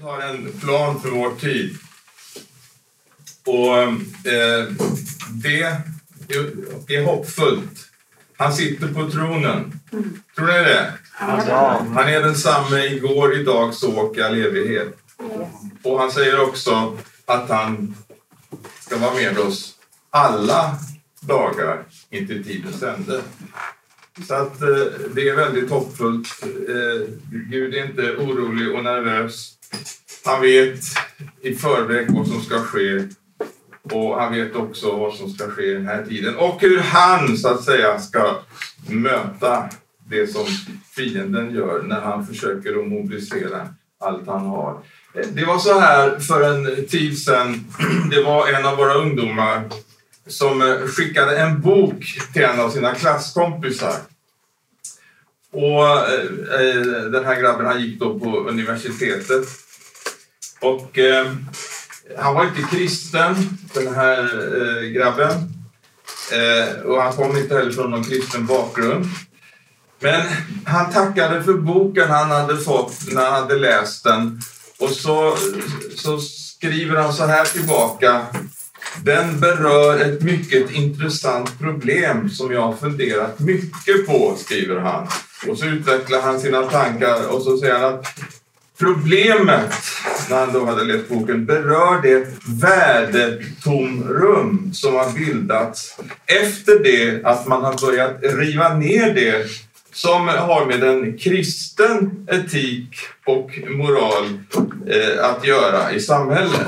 Gud 0.00 0.08
har 0.08 0.20
en 0.20 0.52
plan 0.60 1.00
för 1.00 1.10
vår 1.10 1.30
tid. 1.30 1.76
Och 3.46 3.76
eh, 4.32 4.68
det 5.32 5.62
är, 5.62 5.82
är 6.88 7.04
hoppfullt. 7.04 7.88
Han 8.36 8.52
sitter 8.52 8.94
på 8.94 9.10
tronen. 9.10 9.80
Tror 10.36 10.46
ni 10.46 10.52
det? 10.52 10.92
Han 11.94 12.08
är 12.08 12.20
densamme 12.20 12.84
igår, 12.84 13.34
idag, 13.34 13.74
så 13.74 14.00
och 14.00 14.16
i 14.16 14.22
all 14.22 14.34
evighet. 14.34 14.96
Och 15.82 16.00
han 16.00 16.12
säger 16.12 16.40
också 16.40 16.98
att 17.24 17.48
han 17.50 17.94
ska 18.80 18.98
vara 18.98 19.14
med 19.14 19.38
oss 19.38 19.74
alla 20.10 20.76
dagar 21.20 21.84
intill 22.10 22.44
tidens 22.44 22.82
ände. 22.82 23.22
Så 24.28 24.34
att 24.34 24.62
eh, 24.62 24.68
det 25.14 25.28
är 25.28 25.36
väldigt 25.36 25.70
hoppfullt. 25.70 26.28
Eh, 26.42 27.08
Gud 27.30 27.74
är 27.74 27.84
inte 27.84 28.16
orolig 28.16 28.74
och 28.74 28.84
nervös. 28.84 29.59
Han 30.24 30.40
vet 30.40 30.80
i 31.42 31.54
förväg 31.54 32.06
vad 32.10 32.28
som 32.28 32.42
ska 32.42 32.58
ske 32.58 33.04
och 33.82 34.20
han 34.20 34.32
vet 34.32 34.56
också 34.56 34.96
vad 34.96 35.14
som 35.14 35.30
ska 35.30 35.50
ske 35.50 35.62
i 35.62 35.74
den 35.74 35.86
här 35.86 36.04
tiden 36.04 36.36
och 36.36 36.60
hur 36.60 36.78
han 36.78 37.36
så 37.36 37.48
att 37.48 37.64
säga 37.64 37.98
ska 37.98 38.38
möta 38.88 39.68
det 40.10 40.26
som 40.26 40.46
fienden 40.94 41.54
gör 41.54 41.82
när 41.82 42.00
han 42.00 42.26
försöker 42.26 42.80
att 42.80 42.88
mobilisera 42.88 43.68
allt 44.00 44.26
han 44.26 44.46
har. 44.46 44.78
Det 45.32 45.44
var 45.44 45.58
så 45.58 45.80
här 45.80 46.18
för 46.18 46.42
en 46.42 46.86
tid 46.86 47.18
sedan. 47.18 47.64
Det 48.10 48.22
var 48.22 48.48
en 48.48 48.66
av 48.66 48.76
våra 48.76 48.94
ungdomar 48.94 49.62
som 50.26 50.78
skickade 50.86 51.38
en 51.38 51.60
bok 51.60 52.04
till 52.32 52.42
en 52.42 52.60
av 52.60 52.70
sina 52.70 52.94
klasskompisar. 52.94 53.94
Och 55.52 55.86
eh, 55.86 56.24
eh, 56.60 57.02
den 57.12 57.24
här 57.24 57.40
grabben 57.40 57.66
han 57.66 57.82
gick 57.82 58.00
då 58.00 58.18
på 58.18 58.38
universitetet. 58.38 59.48
Och 60.60 60.98
eh, 60.98 61.32
han 62.18 62.34
var 62.34 62.44
inte 62.44 62.76
kristen, 62.76 63.34
den 63.74 63.94
här 63.94 64.22
eh, 64.22 64.88
grabben. 64.88 65.30
Eh, 66.32 66.80
och 66.80 67.02
han 67.02 67.12
kom 67.12 67.36
inte 67.36 67.54
heller 67.54 67.72
från 67.72 67.90
någon 67.90 68.04
kristen 68.04 68.46
bakgrund. 68.46 69.06
Men 70.00 70.22
han 70.64 70.92
tackade 70.92 71.42
för 71.42 71.52
boken 71.54 72.10
han 72.10 72.30
hade 72.30 72.56
fått 72.56 73.12
när 73.12 73.30
han 73.30 73.42
hade 73.42 73.58
läst 73.58 74.04
den. 74.04 74.40
Och 74.78 74.90
så, 74.90 75.36
så 75.96 76.18
skriver 76.60 76.96
han 76.96 77.12
så 77.12 77.26
här 77.26 77.44
tillbaka. 77.44 78.26
Den 79.04 79.40
berör 79.40 79.98
ett 79.98 80.22
mycket 80.22 80.70
intressant 80.70 81.58
problem 81.58 82.30
som 82.30 82.52
jag 82.52 82.62
har 82.62 82.76
funderat 82.76 83.38
mycket 83.38 84.06
på, 84.06 84.36
skriver 84.38 84.80
han. 84.80 85.08
Och 85.48 85.58
så 85.58 85.66
utvecklar 85.66 86.20
han 86.20 86.40
sina 86.40 86.62
tankar 86.62 87.28
och 87.28 87.42
så 87.42 87.58
säger 87.58 87.78
han 87.78 87.94
att 87.94 88.06
problemet, 88.78 89.74
när 90.30 90.38
han 90.38 90.52
då 90.52 90.64
hade 90.64 90.84
läst 90.84 91.08
boken, 91.08 91.46
berör 91.46 92.02
det 92.02 92.26
värdetomrum 92.62 94.70
som 94.74 94.94
har 94.94 95.12
bildats 95.12 95.96
efter 96.26 96.82
det 96.82 97.24
att 97.24 97.46
man 97.46 97.64
har 97.64 97.86
börjat 97.86 98.16
riva 98.22 98.74
ner 98.74 99.14
det 99.14 99.46
som 99.92 100.28
har 100.28 100.66
med 100.66 100.84
en 100.84 101.18
kristen 101.18 102.26
etik 102.30 102.94
och 103.26 103.58
moral 103.68 104.24
eh, 104.86 105.24
att 105.24 105.46
göra 105.46 105.92
i 105.92 106.00
samhället. 106.00 106.66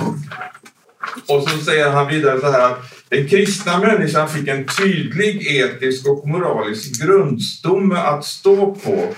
Och 1.27 1.43
så 1.43 1.59
säger 1.59 1.91
han 1.91 2.09
vidare 2.09 2.41
så 2.41 2.51
här 2.51 2.61
att 2.61 2.92
den 3.13 3.29
kristna 3.29 3.79
människan 3.79 4.29
fick 4.29 4.49
en 4.49 4.65
tydlig 4.65 5.47
etisk 5.47 6.07
och 6.07 6.29
moralisk 6.29 7.07
grundstomme 7.07 7.95
att 7.95 8.25
stå 8.25 8.75
på 8.75 9.15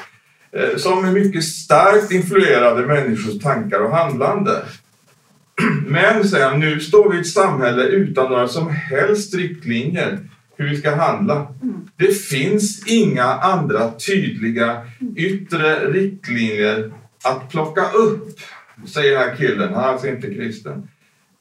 eh, 0.53 0.77
som 0.77 1.13
mycket 1.13 1.45
starkt 1.45 2.13
influerade 2.13 2.87
människors 2.87 3.43
tankar 3.43 3.81
och 3.81 3.97
handlande. 3.97 4.63
Men, 5.87 6.29
säger 6.29 6.49
han, 6.49 6.61
nu 6.61 6.81
står 6.81 7.11
vi 7.11 7.17
i 7.17 7.21
ett 7.21 7.27
samhälle 7.27 7.83
utan 7.83 8.31
några 8.31 8.49
som 8.49 8.71
helst 8.71 9.35
riktlinjer 9.35 10.19
hur 10.57 10.69
vi 10.69 10.77
ska 10.77 10.95
handla. 10.95 11.47
Det 11.97 12.15
finns 12.15 12.87
inga 12.87 13.25
andra 13.25 13.91
tydliga 13.91 14.87
yttre 15.17 15.91
riktlinjer 15.91 16.93
att 17.25 17.51
plocka 17.51 17.91
upp, 17.91 18.41
säger 18.87 19.19
den 19.19 19.29
här 19.29 19.37
killen. 19.37 19.75
Han 19.75 19.85
är 19.85 19.89
alltså 19.89 20.09
inte 20.09 20.35
kristen. 20.35 20.89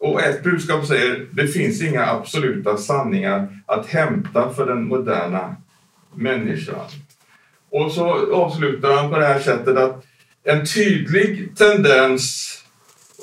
Och 0.03 0.21
ett 0.21 0.43
budskap 0.43 0.85
säger 0.85 1.25
det 1.31 1.47
finns 1.47 1.81
inga 1.81 2.05
absoluta 2.05 2.77
sanningar 2.77 3.59
att 3.65 3.85
hämta 3.85 4.53
för 4.53 4.65
den 4.65 4.87
moderna 4.87 5.55
människan. 6.15 6.85
Och 7.69 7.91
så 7.91 8.33
avslutar 8.33 8.95
han 8.95 9.09
på 9.09 9.19
det 9.19 9.25
här 9.25 9.39
sättet 9.39 9.77
att 9.77 10.05
en 10.43 10.65
tydlig 10.65 11.57
tendens 11.57 12.53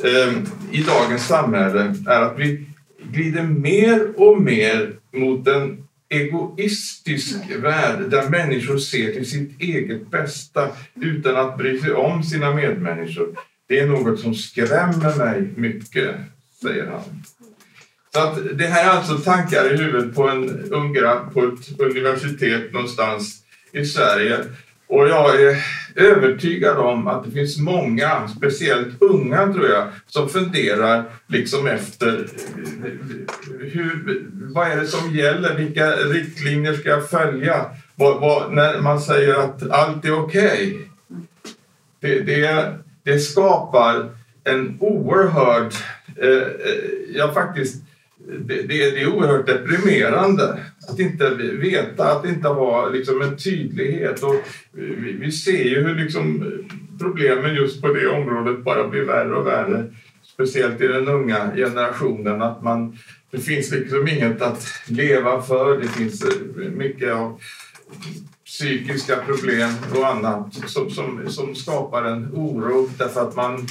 eh, 0.05 0.39
i 0.71 0.83
dagens 0.83 1.27
samhälle 1.27 1.95
är 2.07 2.21
att 2.21 2.39
vi 2.39 2.67
glider 3.13 3.43
mer 3.43 4.21
och 4.21 4.43
mer 4.43 4.93
mot 5.13 5.49
en 5.49 5.87
egoistisk 6.09 7.37
värld 7.63 8.11
där 8.11 8.29
människor 8.29 8.79
ser 8.79 9.13
till 9.13 9.31
sitt 9.31 9.61
eget 9.61 10.11
bästa 10.11 10.69
utan 10.95 11.37
att 11.37 11.59
bry 11.59 11.79
sig 11.79 11.93
om 11.93 12.23
sina 12.23 12.55
medmänniskor. 12.55 13.37
Det 13.69 13.81
är 13.81 13.87
något 13.87 14.21
som 14.21 14.35
skrämmer 14.35 15.17
mig 15.19 15.53
mycket, 15.57 16.17
säger 16.63 16.87
han. 16.87 17.03
Så 18.13 18.21
att 18.21 18.59
det 18.59 18.67
här 18.67 18.85
är 18.85 18.91
alltså 18.91 19.19
tankar 19.19 19.75
i 19.75 19.77
huvudet 19.77 20.15
på 20.15 20.29
en 20.29 20.73
ung 20.73 20.93
grabb 20.93 21.35
på 21.35 21.41
ett 21.41 21.81
universitet 21.81 22.73
någonstans 22.73 23.43
i 23.73 23.85
Sverige. 23.85 24.39
Och 24.87 25.09
jag 25.09 25.43
är 25.43 25.65
övertygad 25.95 26.77
om 26.77 27.07
att 27.07 27.25
det 27.25 27.31
finns 27.31 27.59
många, 27.59 28.29
speciellt 28.29 29.03
unga 29.03 29.53
tror 29.53 29.69
jag, 29.69 29.89
som 30.07 30.29
funderar 30.29 31.05
liksom 31.27 31.67
efter 31.67 32.29
hur, 33.61 34.27
vad 34.55 34.69
är 34.69 34.77
det 34.77 34.87
som 34.87 35.15
gäller? 35.15 35.55
Vilka 35.55 35.91
riktlinjer 35.91 36.75
ska 36.75 36.89
jag 36.89 37.11
följa? 37.11 37.67
Vad, 37.95 38.21
vad, 38.21 38.53
när 38.53 38.81
man 38.81 39.01
säger 39.01 39.35
att 39.35 39.71
allt 39.71 40.05
är 40.05 40.25
okej. 40.25 40.89
Det, 42.01 42.21
det, 42.21 42.75
det 43.03 43.19
skapar 43.19 44.11
en 44.45 44.77
oerhörd, 44.81 45.73
jag 46.21 47.29
ja 47.29 47.33
faktiskt, 47.33 47.83
det, 48.27 48.55
det, 48.55 48.91
det 48.91 49.03
är 49.03 49.15
oerhört 49.15 49.47
deprimerande 49.47 50.59
att 50.89 50.99
inte 50.99 51.31
veta, 51.61 52.13
att 52.13 52.27
inte 52.27 52.49
ha 52.49 52.89
liksom 52.89 53.23
en 53.23 53.37
tydlighet. 53.37 54.23
Och 54.23 54.35
vi, 54.73 55.13
vi 55.13 55.33
ser 55.33 55.65
ju 55.65 55.83
hur 55.83 55.95
liksom 55.95 56.53
problemen 56.99 57.55
just 57.55 57.83
på 57.83 57.89
det 57.89 58.09
området 58.09 58.65
bara 58.65 58.89
blir 58.89 59.03
värre 59.03 59.35
och 59.35 59.47
värre. 59.47 59.85
Speciellt 60.23 60.81
i 60.81 60.87
den 60.87 61.09
unga 61.09 61.51
generationen. 61.57 62.43
Att 62.43 62.63
man, 62.63 62.99
det 63.31 63.39
finns 63.39 63.71
liksom 63.71 64.09
inget 64.09 64.43
att 64.43 64.67
leva 64.87 65.43
för. 65.43 65.81
Det 65.81 65.89
finns 65.89 66.25
eh, 66.25 66.71
mycket 66.71 67.13
av 67.13 67.41
psykiska 68.47 69.17
problem 69.17 69.71
och 69.95 70.07
annat 70.07 70.55
som, 70.55 70.91
som, 70.91 71.21
som 71.29 71.55
skapar 71.55 72.05
en 72.05 72.31
oro 72.35 72.91
därför 72.99 73.21
att 73.21 73.37
man 73.37 73.67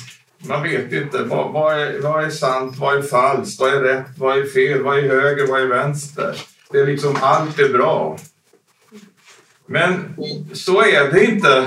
man 0.47 0.63
vet 0.63 0.93
inte 0.93 1.23
vad, 1.23 1.51
vad, 1.51 1.79
är, 1.79 1.99
vad 2.01 2.23
är 2.23 2.29
sant, 2.29 2.77
vad 2.77 2.97
är 2.97 3.01
falskt, 3.01 3.59
vad 3.59 3.73
är 3.73 3.81
rätt, 3.81 4.07
vad 4.17 4.37
är 4.37 4.45
fel, 4.45 4.83
vad 4.83 4.97
är 4.97 5.07
höger, 5.07 5.47
vad 5.47 5.61
är 5.61 5.67
vänster. 5.67 6.35
Det 6.71 6.79
är 6.79 6.85
liksom 6.85 7.15
allt 7.21 7.59
är 7.59 7.69
bra. 7.69 8.17
Men 9.65 10.15
så 10.53 10.81
är 10.81 11.11
det 11.11 11.25
inte 11.25 11.65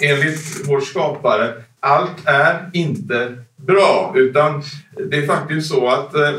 enligt 0.00 0.62
vår 0.64 0.80
skapare. 0.80 1.62
Allt 1.80 2.26
är 2.26 2.70
inte 2.72 3.36
bra, 3.56 4.12
utan 4.16 4.62
det 5.10 5.16
är 5.16 5.26
faktiskt 5.26 5.68
så 5.68 5.88
att 5.88 6.14
eh, 6.14 6.30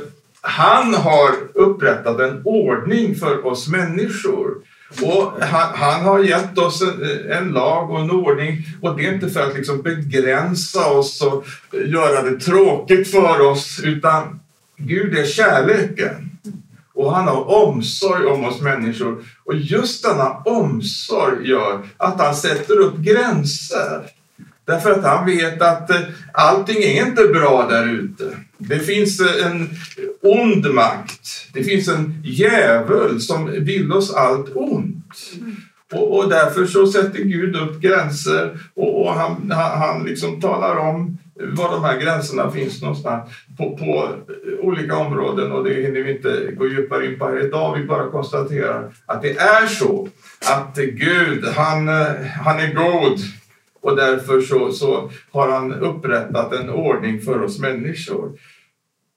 han 0.42 0.94
har 0.94 1.32
upprättat 1.54 2.20
en 2.20 2.42
ordning 2.46 3.16
för 3.16 3.46
oss 3.46 3.68
människor. 3.68 4.56
Och 5.02 5.44
han, 5.44 5.74
han, 5.76 6.06
har 6.06 6.24
gett 6.24 6.58
oss 6.58 6.82
en, 6.82 7.32
en, 7.32 7.52
lag 7.52 7.92
och 7.92 8.00
en 8.00 8.12
ordning 8.12 8.66
och 8.82 8.98
det 8.98 9.06
är 9.06 9.14
inte 9.14 9.30
för 9.30 9.42
att 9.42 9.56
liksom 9.56 9.82
begränsa 9.82 10.88
oss 10.88 11.22
och 11.22 11.46
göra 11.72 12.22
det 12.22 12.40
tråkigt 12.40 13.12
för 13.12 13.42
oss 13.42 13.82
utan 13.84 14.40
Gud 14.78 15.18
är 15.18 15.26
kärleken. 15.26 16.32
Och 16.94 17.16
han 17.16 17.28
har 17.28 17.66
omsorg 17.66 18.26
om 18.26 18.46
oss 18.46 18.62
människor. 18.62 19.24
Och 19.44 19.56
just 19.56 20.04
denna 20.04 20.30
omsorg 20.32 21.50
gör 21.50 21.86
att 21.98 22.20
han 22.20 22.36
sätter 22.36 22.80
upp 22.80 22.98
gränser. 22.98 24.02
Därför 24.66 24.92
att 24.92 25.04
han 25.04 25.26
vet 25.26 25.62
att 25.62 25.90
eh, 25.90 26.02
allting 26.34 26.84
är 26.84 27.08
inte 27.08 27.24
bra 27.24 27.68
där 27.70 27.88
ute. 27.88 28.38
Det 28.58 28.80
finns 28.80 29.20
eh, 29.20 29.48
en 29.48 29.70
ond 30.26 30.74
makt. 30.74 31.50
Det 31.54 31.64
finns 31.64 31.88
en 31.88 32.22
djävul 32.24 33.22
som 33.22 33.52
vill 33.52 33.92
oss 33.92 34.14
allt 34.14 34.56
ont. 34.56 35.16
Och, 35.94 36.18
och 36.18 36.30
därför 36.30 36.66
så 36.66 36.88
sätter 36.88 37.20
Gud 37.20 37.56
upp 37.56 37.82
gränser 37.82 38.60
och, 38.74 39.02
och 39.02 39.14
han, 39.14 39.52
han, 39.52 39.80
han 39.80 40.04
liksom 40.04 40.42
talar 40.42 40.76
om 40.76 41.18
var 41.40 41.72
de 41.72 41.84
här 41.84 42.02
gränserna 42.02 42.52
finns 42.52 42.82
någonstans 42.82 43.30
på, 43.58 43.78
på 43.78 44.10
olika 44.60 44.98
områden 44.98 45.52
och 45.52 45.64
det 45.64 45.74
hinner 45.74 46.04
vi 46.04 46.12
inte 46.12 46.52
gå 46.58 46.68
djupare 46.68 47.06
in 47.06 47.20
på 47.20 47.26
här 47.26 47.46
idag. 47.46 47.76
Vi 47.78 47.86
bara 47.86 48.10
konstaterar 48.10 48.94
att 49.06 49.22
det 49.22 49.38
är 49.38 49.68
så 49.68 50.08
att 50.52 50.76
Gud, 50.76 51.46
han, 51.46 51.88
han 52.46 52.60
är 52.60 52.74
god 52.74 53.20
och 53.82 53.96
därför 53.96 54.42
så, 54.42 54.72
så 54.72 55.12
har 55.32 55.52
han 55.52 55.74
upprättat 55.74 56.54
en 56.54 56.70
ordning 56.70 57.22
för 57.22 57.42
oss 57.42 57.60
människor. 57.60 58.32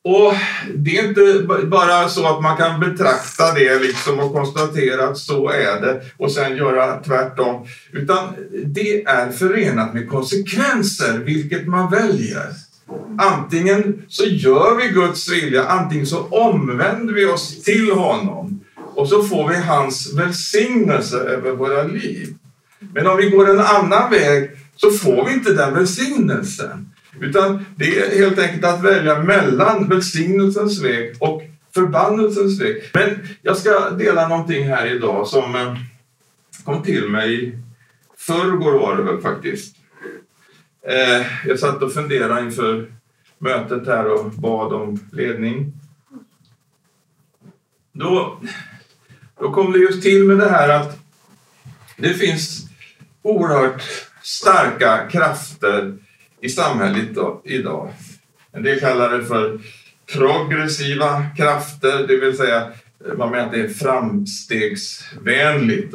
Och 0.08 0.34
det 0.75 0.99
är 0.99 1.08
inte 1.08 1.46
bara 1.66 2.08
så 2.08 2.26
att 2.26 2.43
man 2.43 2.56
kan 2.56 2.81
betrakta 2.81 3.52
det 3.55 3.78
liksom 3.78 4.19
och 4.19 4.32
konstatera 4.32 5.08
att 5.08 5.19
så 5.19 5.49
är 5.49 5.81
det 5.81 6.02
och 6.16 6.32
sen 6.32 6.56
göra 6.56 7.02
tvärtom. 7.02 7.66
Utan 7.93 8.19
det 8.64 9.05
är 9.05 9.31
förenat 9.31 9.94
med 9.94 10.08
konsekvenser 10.08 11.19
vilket 11.19 11.66
man 11.66 11.90
väljer. 11.90 12.46
Antingen 13.19 14.02
så 14.08 14.25
gör 14.25 14.76
vi 14.76 14.88
Guds 14.88 15.28
vilja, 15.28 15.64
antingen 15.64 16.06
så 16.06 16.22
omvänder 16.22 17.14
vi 17.14 17.25
oss 17.25 17.62
till 17.62 17.90
honom 17.90 18.60
och 18.94 19.08
så 19.08 19.22
får 19.22 19.49
vi 19.49 19.56
hans 19.56 20.14
välsignelse 20.14 21.16
över 21.16 21.52
våra 21.52 21.82
liv. 21.82 22.34
Men 22.94 23.06
om 23.06 23.16
vi 23.16 23.31
går 23.31 23.50
en 23.50 23.60
annan 23.60 24.10
väg 24.10 24.50
så 24.76 24.90
får 24.90 25.25
vi 25.25 25.32
inte 25.32 25.52
den 25.52 25.75
välsignelsen. 25.75 26.90
Utan 27.20 27.64
det 27.76 27.99
är 27.99 28.19
helt 28.19 28.38
enkelt 28.38 28.64
att 28.64 28.84
välja 28.84 29.22
mellan 29.22 29.88
välsignelsens 29.88 30.82
väg 30.82 31.16
och 31.20 31.43
förbannelsens 31.75 32.60
väg. 32.60 32.82
Men 32.94 33.28
jag 33.43 33.56
ska 33.56 33.90
dela 33.90 34.28
någonting 34.28 34.69
här 34.69 34.87
idag 34.87 35.26
som 35.26 35.55
eh, 35.55 35.76
kom 36.64 36.82
till 36.82 37.08
mig 37.08 37.58
förrgår 38.16 38.78
var 38.78 38.96
det 38.96 39.02
väl 39.02 39.20
faktiskt. 39.20 39.76
Eh, 40.87 41.26
jag 41.46 41.58
satt 41.58 41.82
och 41.82 41.93
funderade 41.93 42.40
inför 42.40 42.93
mötet 43.38 43.87
här 43.87 44.06
och 44.06 44.31
bad 44.31 44.72
om 44.72 45.08
ledning. 45.12 45.72
Då, 47.93 48.40
då 49.40 49.52
kom 49.52 49.72
det 49.72 49.78
just 49.78 50.02
till 50.02 50.25
med 50.25 50.38
det 50.38 50.50
här 50.50 50.69
att 50.69 50.99
det 51.96 52.14
finns 52.14 52.69
oerhört 53.22 53.82
starka 54.22 55.08
krafter 55.10 55.99
i 56.40 56.49
samhället 56.49 57.08
idag. 57.44 57.93
En 58.52 58.62
del 58.62 58.81
kallar 58.81 59.19
det 59.19 59.25
för 59.25 59.61
progressiva 60.12 61.26
krafter, 61.37 62.06
det 62.06 62.17
vill 62.17 62.37
säga 62.37 62.73
man 63.17 63.31
menar 63.31 63.46
att 63.46 63.52
det 63.52 63.61
är 63.61 63.69
framstegsvänligt. 63.69 65.94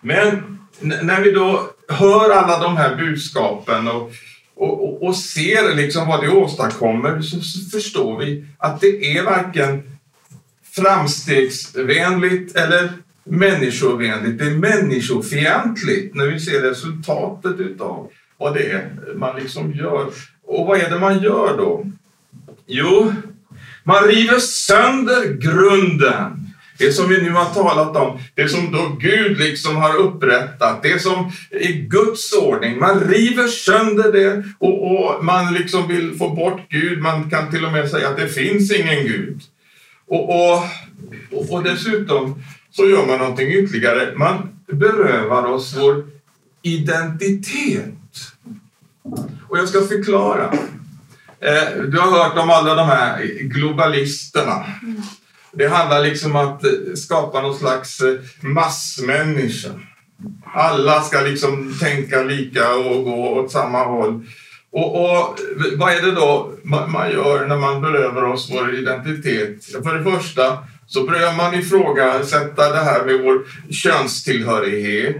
Men 0.00 0.58
när 0.80 1.20
vi 1.20 1.32
då 1.32 1.70
hör 1.88 2.30
alla 2.30 2.62
de 2.62 2.76
här 2.76 2.96
budskapen 2.96 3.88
och, 3.88 4.12
och, 4.54 5.02
och 5.02 5.16
ser 5.16 5.74
liksom 5.74 6.08
vad 6.08 6.22
det 6.22 6.28
åstadkommer 6.28 7.20
så 7.20 7.40
förstår 7.70 8.18
vi 8.18 8.44
att 8.58 8.80
det 8.80 9.16
är 9.16 9.24
varken 9.24 9.96
framstegsvänligt 10.76 12.56
eller 12.56 12.92
människovänligt. 13.24 14.38
Det 14.38 14.44
är 14.44 14.56
människofientligt 14.56 16.14
när 16.14 16.26
vi 16.26 16.40
ser 16.40 16.60
resultatet 16.60 17.60
utav 17.60 18.10
vad 18.38 18.54
det 18.54 18.70
är 18.70 18.90
man 19.16 19.36
liksom 19.36 19.72
gör. 19.72 20.06
Och 20.44 20.66
vad 20.66 20.80
är 20.80 20.90
det 20.90 20.98
man 20.98 21.22
gör 21.22 21.56
då? 21.56 21.86
Jo, 22.66 23.12
man 23.84 24.04
river 24.04 24.38
sönder 24.38 25.32
grunden. 25.32 26.42
Det 26.78 26.92
som 26.92 27.08
vi 27.08 27.22
nu 27.22 27.30
har 27.30 27.44
talat 27.44 27.96
om, 27.96 28.18
det 28.34 28.48
som 28.48 28.72
då 28.72 28.96
Gud 29.00 29.38
liksom 29.38 29.76
har 29.76 29.96
upprättat, 29.96 30.82
det 30.82 31.02
som 31.02 31.32
är 31.50 31.72
Guds 31.72 32.32
ordning. 32.32 32.78
Man 32.78 33.00
river 33.00 33.46
sönder 33.46 34.12
det 34.12 34.44
och, 34.58 34.92
och, 34.92 35.24
man 35.24 35.54
liksom 35.54 35.88
vill 35.88 36.14
få 36.18 36.28
bort 36.28 36.60
Gud. 36.68 37.02
Man 37.02 37.30
kan 37.30 37.50
till 37.50 37.64
och 37.64 37.72
med 37.72 37.90
säga 37.90 38.08
att 38.08 38.16
det 38.16 38.28
finns 38.28 38.72
ingen 38.72 39.06
Gud. 39.06 39.40
Och, 40.06 40.28
och, 40.30 40.62
och 41.50 41.62
dessutom 41.62 42.42
så 42.70 42.88
gör 42.88 43.06
man 43.06 43.18
någonting 43.18 43.48
ytterligare. 43.48 44.12
Man 44.16 44.48
berövar 44.66 45.44
oss 45.44 45.76
vår 45.76 46.06
identitet. 46.62 47.95
Och 49.48 49.58
jag 49.58 49.68
ska 49.68 49.80
förklara. 49.80 50.52
Eh, 51.40 51.82
du 51.88 51.98
har 51.98 52.10
hört 52.10 52.38
om 52.38 52.50
alla 52.50 52.74
de 52.74 52.86
här 52.86 53.24
globalisterna. 53.40 54.64
Det 55.52 55.68
handlar 55.68 56.02
liksom 56.02 56.36
om 56.36 56.48
att 56.48 56.64
eh, 56.64 56.70
skapa 56.94 57.42
någon 57.42 57.58
slags 57.58 58.00
eh, 58.00 58.14
massmänniska. 58.40 59.70
Alla 60.54 61.02
ska 61.02 61.20
liksom 61.20 61.74
tänka 61.80 62.22
lika 62.22 62.74
och 62.74 63.04
gå 63.04 63.28
åt 63.28 63.52
samma 63.52 63.84
håll. 63.84 64.26
Och, 64.72 65.04
och 65.04 65.38
vad 65.76 65.92
är 65.92 66.02
det 66.02 66.12
då 66.12 66.52
man, 66.64 67.10
gör 67.10 67.46
när 67.46 67.56
man 67.56 67.82
berövar 67.82 68.22
oss 68.22 68.50
vår 68.52 68.74
identitet? 68.74 69.64
För 69.64 69.98
det 69.98 70.04
första 70.04 70.58
så 70.86 71.06
börjar 71.06 71.36
man 71.36 71.54
ifrågasätta 71.54 72.72
det 72.72 72.84
här 72.84 73.04
med 73.04 73.20
vår 73.20 73.46
könstillhörighet, 73.70 75.16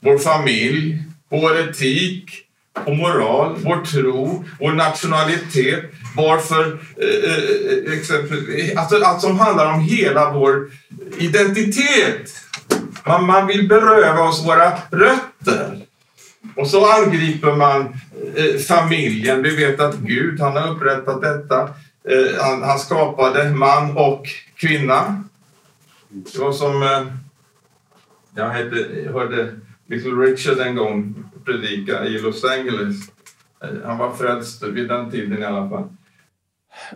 vår 0.00 0.18
familj, 0.18 1.02
vår 1.30 1.58
etik, 1.58 2.30
och 2.84 2.96
moral, 2.96 3.56
vår 3.64 3.84
tro, 3.84 4.44
vår 4.60 4.72
nationalitet, 4.72 5.84
varför, 6.16 6.78
eh, 6.96 7.30
eh, 7.30 7.92
eh, 7.92 7.98
exempel, 7.98 8.38
alltså 8.76 9.04
allt 9.04 9.20
som 9.20 9.38
handlar 9.38 9.72
om 9.72 9.80
hela 9.80 10.32
vår 10.32 10.70
identitet. 11.18 12.30
Man, 13.06 13.26
man 13.26 13.46
vill 13.46 13.68
beröva 13.68 14.22
oss 14.22 14.46
våra 14.46 14.72
rötter. 14.90 15.80
Och 16.56 16.66
så 16.66 16.90
angriper 16.92 17.52
man 17.52 17.80
eh, 18.34 18.60
familjen. 18.60 19.42
Vi 19.42 19.56
vet 19.56 19.80
att 19.80 19.96
Gud, 19.96 20.40
han 20.40 20.56
har 20.56 20.70
upprättat 20.70 21.22
detta. 21.22 21.60
Eh, 22.04 22.42
han, 22.42 22.62
han, 22.62 22.78
skapade 22.78 23.50
man 23.50 23.96
och 23.96 24.28
kvinna. 24.56 25.24
Det 26.08 26.38
var 26.38 26.52
som 26.52 26.82
eh, 26.82 27.02
jag, 28.34 28.50
hette, 28.50 28.86
jag 29.04 29.12
hörde 29.12 29.52
Little 29.86 30.10
Richard 30.10 30.58
en 30.58 30.76
gång 30.76 31.24
predika 31.50 32.04
i 32.04 32.18
Los 32.18 32.44
Angeles. 32.44 32.96
Eh, 33.62 33.68
han 33.84 33.98
var 33.98 34.14
frälst 34.14 34.62
vid 34.62 34.88
den 34.88 35.10
tiden 35.10 35.38
i 35.38 35.44
alla 35.44 35.68
fall. 35.68 35.88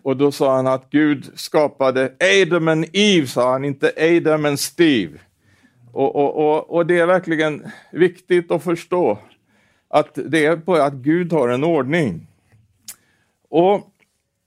Och 0.02 0.16
då 0.16 0.32
sa 0.32 0.56
han 0.56 0.66
att 0.66 0.90
Gud 0.90 1.30
skapade 1.34 2.12
Adam 2.42 2.68
and 2.68 2.86
Eve, 2.92 3.26
sa 3.26 3.52
han, 3.52 3.64
inte 3.64 3.92
Adam 3.96 4.44
and 4.44 4.60
Steve. 4.60 5.18
Och, 5.92 6.16
och, 6.16 6.36
och, 6.36 6.70
och 6.70 6.86
det 6.86 6.98
är 6.98 7.06
verkligen 7.06 7.66
viktigt 7.92 8.50
att 8.50 8.64
förstå 8.64 9.18
att 9.88 10.10
det 10.14 10.44
är 10.44 10.56
på 10.56 10.74
att 10.74 10.94
Gud 10.94 11.32
har 11.32 11.48
en 11.48 11.64
ordning. 11.64 12.26
Och, 13.48 13.90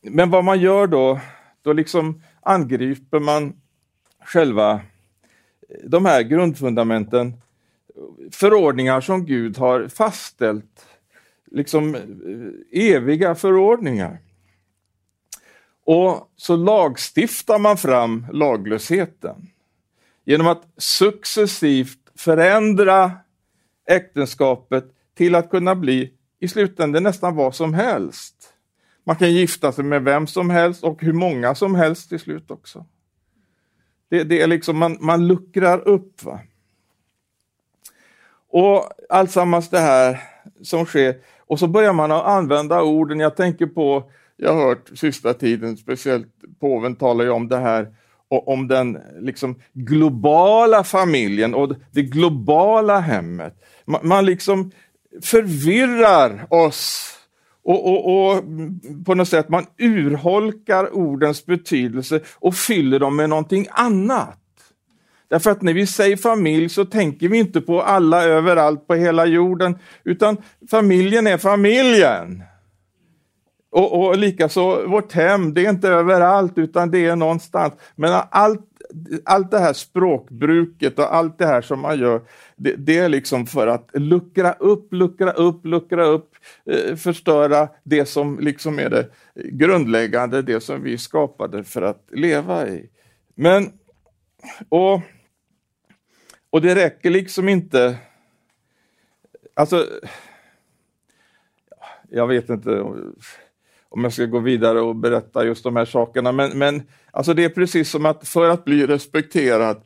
men 0.01 0.29
vad 0.29 0.43
man 0.43 0.59
gör 0.59 0.87
då, 0.87 1.19
då 1.61 1.73
liksom 1.73 2.21
angriper 2.41 3.19
man 3.19 3.53
själva 4.25 4.81
de 5.83 6.05
här 6.05 6.21
grundfundamenten 6.21 7.33
förordningar 8.31 9.01
som 9.01 9.25
Gud 9.25 9.57
har 9.57 9.87
fastställt, 9.87 10.85
liksom 11.51 11.95
eh, 11.95 12.01
eviga 12.71 13.35
förordningar. 13.35 14.19
Och 15.85 16.31
så 16.35 16.55
lagstiftar 16.55 17.59
man 17.59 17.77
fram 17.77 18.25
laglösheten 18.31 19.47
genom 20.25 20.47
att 20.47 20.63
successivt 20.77 21.99
förändra 22.15 23.11
äktenskapet 23.87 24.85
till 25.15 25.35
att 25.35 25.49
kunna 25.49 25.75
bli 25.75 26.13
i 26.39 26.47
slutändan 26.47 27.03
nästan 27.03 27.35
vad 27.35 27.55
som 27.55 27.73
helst. 27.73 28.53
Man 29.03 29.15
kan 29.15 29.33
gifta 29.33 29.71
sig 29.71 29.83
med 29.83 30.03
vem 30.03 30.27
som 30.27 30.49
helst 30.49 30.83
och 30.83 31.01
hur 31.01 31.13
många 31.13 31.55
som 31.55 31.75
helst 31.75 32.09
till 32.09 32.19
slut 32.19 32.51
också. 32.51 32.85
Det, 34.09 34.23
det 34.23 34.41
är 34.41 34.47
liksom, 34.47 34.77
man, 34.77 34.97
man 34.99 35.27
luckrar 35.27 35.87
upp. 35.87 36.23
Va? 36.23 36.39
Och 38.57 38.89
alltsammans 39.09 39.69
det 39.69 39.79
här 39.79 40.19
som 40.61 40.85
sker. 40.85 41.15
Och 41.47 41.59
så 41.59 41.67
börjar 41.67 41.93
man 41.93 42.11
använda 42.11 42.81
orden, 42.81 43.19
jag 43.19 43.35
tänker 43.35 43.65
på, 43.65 44.03
jag 44.37 44.53
har 44.53 44.67
hört 44.67 44.89
sista 44.95 45.33
tiden, 45.33 45.77
speciellt 45.77 46.27
påven 46.59 46.95
talar 46.95 47.25
ju 47.25 47.31
om 47.31 47.47
det 47.47 47.57
här, 47.57 47.87
om 48.29 48.67
den 48.67 48.97
liksom 49.19 49.55
globala 49.73 50.83
familjen 50.83 51.53
och 51.53 51.75
det 51.91 52.01
globala 52.01 52.99
hemmet. 52.99 53.53
Man, 53.85 54.07
man 54.07 54.25
liksom 54.25 54.71
förvirrar 55.23 56.47
oss 56.49 57.13
och, 57.63 57.87
och, 57.87 58.31
och, 58.31 58.43
på 59.05 59.15
något 59.15 59.27
sätt 59.27 59.49
man 59.49 59.65
urholkar 59.77 60.95
ordens 60.95 61.45
betydelse 61.45 62.19
och 62.35 62.55
fyller 62.55 62.99
dem 62.99 63.15
med 63.15 63.29
någonting 63.29 63.67
annat. 63.71 64.39
Därför 65.29 65.51
att 65.51 65.61
när 65.61 65.73
vi 65.73 65.87
säger 65.87 66.17
familj 66.17 66.69
så 66.69 66.85
tänker 66.85 67.29
vi 67.29 67.37
inte 67.37 67.61
på 67.61 67.81
alla 67.81 68.23
överallt 68.23 68.87
på 68.87 68.95
hela 68.95 69.25
jorden, 69.25 69.77
utan 70.03 70.37
familjen 70.69 71.27
är 71.27 71.37
familjen. 71.37 72.43
Och, 73.69 73.99
och 73.99 74.17
likaså 74.17 74.87
vårt 74.87 75.11
hem, 75.11 75.53
det 75.53 75.65
är 75.65 75.69
inte 75.69 75.89
överallt 75.89 76.57
utan 76.57 76.91
det 76.91 77.05
är 77.05 77.15
någonstans. 77.15 77.73
Men 77.95 78.21
allt, 78.29 78.61
allt 79.25 79.51
det 79.51 79.59
här 79.59 79.73
språkbruket 79.73 80.99
och 80.99 81.15
allt 81.15 81.37
det 81.37 81.45
här 81.45 81.61
som 81.61 81.79
man 81.79 81.99
gör, 81.99 82.21
det, 82.55 82.75
det 82.75 82.97
är 82.97 83.09
liksom 83.09 83.45
för 83.45 83.67
att 83.67 83.89
luckra 83.93 84.53
upp, 84.53 84.93
luckra 84.93 85.31
upp, 85.31 85.65
luckra 85.65 86.05
upp, 86.05 86.31
eh, 86.65 86.95
förstöra 86.95 87.69
det 87.83 88.05
som 88.05 88.39
liksom 88.39 88.79
är 88.79 88.89
det 88.89 89.07
grundläggande, 89.35 90.41
det 90.41 90.61
som 90.61 90.83
vi 90.83 90.97
skapade 90.97 91.63
för 91.63 91.81
att 91.81 92.09
leva 92.11 92.67
i. 92.67 92.89
Men, 93.35 93.69
och 94.69 95.01
och 96.49 96.61
det 96.61 96.75
räcker 96.75 97.09
liksom 97.09 97.49
inte 97.49 97.97
alltså, 99.57 99.85
jag 102.09 102.27
vet 102.27 102.49
inte 102.49 102.81
om 103.89 104.03
jag 104.03 104.13
ska 104.13 104.25
gå 104.25 104.39
vidare 104.39 104.81
och 104.81 104.95
berätta 104.95 105.45
just 105.45 105.63
de 105.63 105.75
här 105.75 105.85
sakerna, 105.85 106.31
men, 106.31 106.57
men 106.57 106.83
alltså 107.11 107.33
det 107.33 107.43
är 107.43 107.49
precis 107.49 107.89
som 107.89 108.05
att 108.05 108.27
för 108.27 108.49
att 108.49 108.65
bli 108.65 108.87
respekterad 108.87 109.81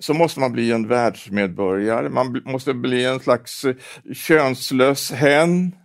så 0.00 0.14
måste 0.14 0.40
man 0.40 0.52
bli 0.52 0.72
en 0.72 0.88
världsmedborgare, 0.88 2.08
man 2.08 2.42
måste 2.44 2.74
bli 2.74 3.04
en 3.04 3.20
slags 3.20 3.64
eh, 3.64 3.74
könslös 4.14 5.12
hen. 5.12 5.76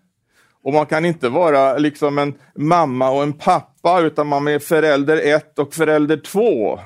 Och 0.63 0.74
man 0.74 0.86
kan 0.86 1.06
inte 1.06 1.30
vara 1.30 1.77
liksom 1.77 2.18
en 2.18 2.34
mamma 2.56 3.10
och 3.10 3.24
en 3.24 3.34
pappa, 3.34 4.01
utan 4.01 4.27
man 4.27 4.48
är 4.48 4.60
förälder 4.60 5.18
ett 5.36 5.60
och 5.60 5.74
förälder 5.74 6.18
två. 6.18 6.80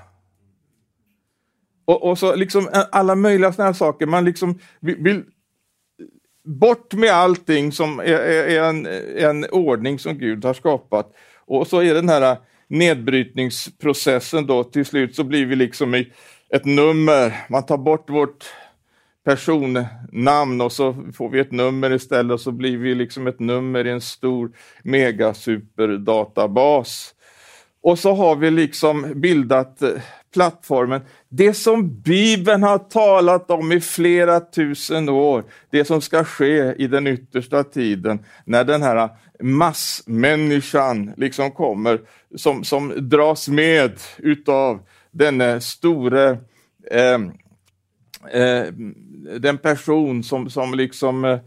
Och, 1.86 2.10
och 2.10 2.20
så 2.20 2.36
liksom 2.36 2.70
alla 2.92 3.16
möjliga 3.16 3.52
sådana 3.52 3.70
här 3.70 3.74
saker. 3.74 4.06
Man 4.06 4.26
liksom 4.26 4.60
vill, 4.80 5.24
bort 6.46 6.94
med 6.94 7.12
allting 7.12 7.72
som 7.72 8.00
är, 8.00 8.06
är 8.06 8.64
en, 8.64 8.88
en 9.18 9.46
ordning 9.52 10.00
som 10.00 10.18
Gud 10.18 10.46
har 10.46 10.54
skapat. 10.54 11.12
Och 11.46 11.68
så 11.68 11.82
är 11.82 11.94
den 11.94 12.10
här 12.10 12.38
nedbrytningsprocessen 12.68 14.46
då, 14.46 14.64
till 14.64 14.86
slut 14.86 15.16
så 15.16 15.24
blir 15.24 15.46
vi 15.46 15.56
liksom 15.56 15.96
i 15.96 16.12
ett 16.50 16.66
nummer, 16.66 17.34
man 17.50 17.66
tar 17.66 17.78
bort 17.78 18.10
vårt 18.10 18.46
personnamn 19.26 20.62
och 20.62 20.72
så 20.72 20.96
får 21.14 21.30
vi 21.30 21.40
ett 21.40 21.52
nummer 21.52 21.94
istället 21.94 22.34
och 22.34 22.42
så 22.42 22.52
blir 22.52 22.78
vi 22.78 22.96
liksom 22.96 23.28
ett 23.28 23.40
nummer 23.40 23.88
i 23.88 23.90
en 23.90 24.02
stor 24.02 24.52
megasuperdatabas. 24.84 27.16
Och 27.82 28.00
så 28.00 28.14
har 28.14 28.36
vi 28.36 28.52
liksom 28.52 29.14
bildat 29.16 29.82
eh, 29.82 29.90
plattformen, 30.36 31.02
det 31.30 31.54
som 31.54 32.02
Bibeln 32.02 32.64
har 32.64 32.78
talat 32.78 33.52
om 33.52 33.72
i 33.72 33.82
flera 33.82 34.40
tusen 34.40 35.10
år, 35.10 35.44
det 35.70 35.86
som 35.86 36.02
ska 36.02 36.24
ske 36.24 36.74
i 36.78 36.88
den 36.88 37.08
yttersta 37.08 37.64
tiden, 37.64 38.20
när 38.46 38.64
den 38.64 38.84
här 38.84 39.10
massmänniskan 39.40 41.14
liksom 41.18 41.52
kommer, 41.52 42.02
som, 42.36 42.64
som 42.64 42.94
dras 43.10 43.48
med 43.48 43.92
utav 44.18 44.80
denne 45.12 45.62
store 45.62 46.30
eh, 46.92 47.20
eh, 48.42 48.66
den 49.40 49.58
person 49.58 50.24
som, 50.24 50.50
som 50.50 50.74
liksom 50.74 51.26
eh, 51.26 51.40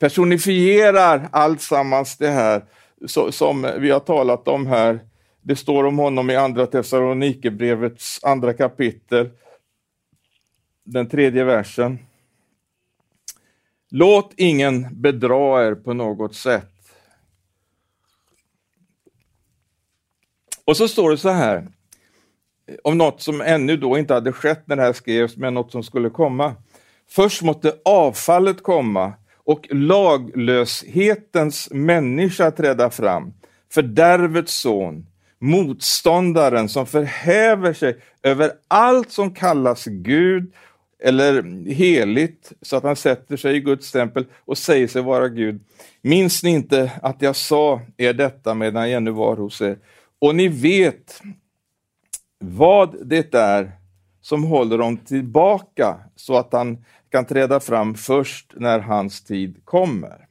personifierar 0.00 1.28
allt 1.32 1.62
sammans 1.62 2.16
det 2.16 2.30
här 2.30 2.62
så, 3.06 3.32
som 3.32 3.70
vi 3.78 3.90
har 3.90 4.00
talat 4.00 4.48
om 4.48 4.66
här. 4.66 5.00
Det 5.48 5.56
står 5.56 5.84
om 5.84 5.98
honom 5.98 6.30
i 6.30 6.36
Andra 6.36 6.66
Thessalonikerbrevets 6.66 8.24
andra 8.24 8.52
kapitel, 8.52 9.30
den 10.84 11.08
tredje 11.08 11.44
versen. 11.44 11.98
Låt 13.90 14.32
ingen 14.36 15.00
bedra 15.00 15.66
er 15.66 15.74
på 15.74 15.92
något 15.92 16.34
sätt. 16.34 16.72
Och 20.64 20.76
så 20.76 20.88
står 20.88 21.10
det 21.10 21.18
så 21.18 21.28
här, 21.28 21.68
om 22.84 22.98
något 22.98 23.22
som 23.22 23.40
ännu 23.40 23.76
då 23.76 23.98
inte 23.98 24.14
hade 24.14 24.32
skett 24.32 24.66
när 24.66 24.76
det 24.76 24.82
här 24.82 24.92
skrevs, 24.92 25.36
men 25.36 25.54
något 25.54 25.72
som 25.72 25.82
skulle 25.82 26.10
komma. 26.10 26.54
Först 27.06 27.42
måste 27.42 27.78
avfallet 27.84 28.62
komma 28.62 29.12
och 29.34 29.66
laglöshetens 29.70 31.70
människa 31.70 32.50
träda 32.50 32.90
fram, 32.90 33.32
fördärvets 33.72 34.54
son, 34.54 35.06
motståndaren 35.38 36.68
som 36.68 36.86
förhäver 36.86 37.72
sig 37.72 38.00
över 38.22 38.52
allt 38.68 39.10
som 39.10 39.34
kallas 39.34 39.84
Gud 39.84 40.52
eller 41.02 41.64
heligt 41.72 42.52
så 42.62 42.76
att 42.76 42.82
han 42.82 42.96
sätter 42.96 43.36
sig 43.36 43.56
i 43.56 43.60
Guds 43.60 43.92
tempel 43.92 44.26
och 44.44 44.58
säger 44.58 44.88
sig 44.88 45.02
vara 45.02 45.28
Gud. 45.28 45.60
Minns 46.02 46.42
ni 46.42 46.50
inte 46.50 46.92
att 47.02 47.22
jag 47.22 47.36
sa 47.36 47.80
er 47.96 48.12
detta 48.12 48.54
medan 48.54 48.90
jag 48.90 48.96
ännu 48.96 49.10
var 49.10 49.36
hos 49.36 49.60
er? 49.60 49.78
Och 50.18 50.34
ni 50.34 50.48
vet 50.48 51.22
vad 52.38 53.08
det 53.08 53.34
är 53.34 53.72
som 54.20 54.44
håller 54.44 54.78
dem 54.78 54.96
tillbaka 54.96 55.98
så 56.16 56.36
att 56.36 56.52
han 56.52 56.84
kan 57.10 57.24
träda 57.24 57.60
fram 57.60 57.94
först 57.94 58.52
när 58.56 58.78
hans 58.78 59.24
tid 59.24 59.60
kommer. 59.64 60.26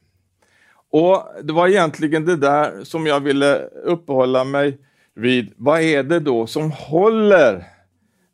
Och 0.90 1.26
Det 1.42 1.52
var 1.52 1.68
egentligen 1.68 2.24
det 2.24 2.36
där 2.36 2.84
som 2.84 3.06
jag 3.06 3.20
ville 3.20 3.58
uppehålla 3.84 4.44
mig 4.44 4.78
vid. 5.18 5.52
Vad 5.56 5.80
är 5.80 6.02
det 6.02 6.20
då 6.20 6.46
som 6.46 6.70
håller 6.70 7.64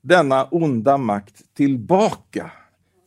denna 0.02 0.44
onda 0.44 0.96
makt 0.96 1.54
tillbaka? 1.56 2.50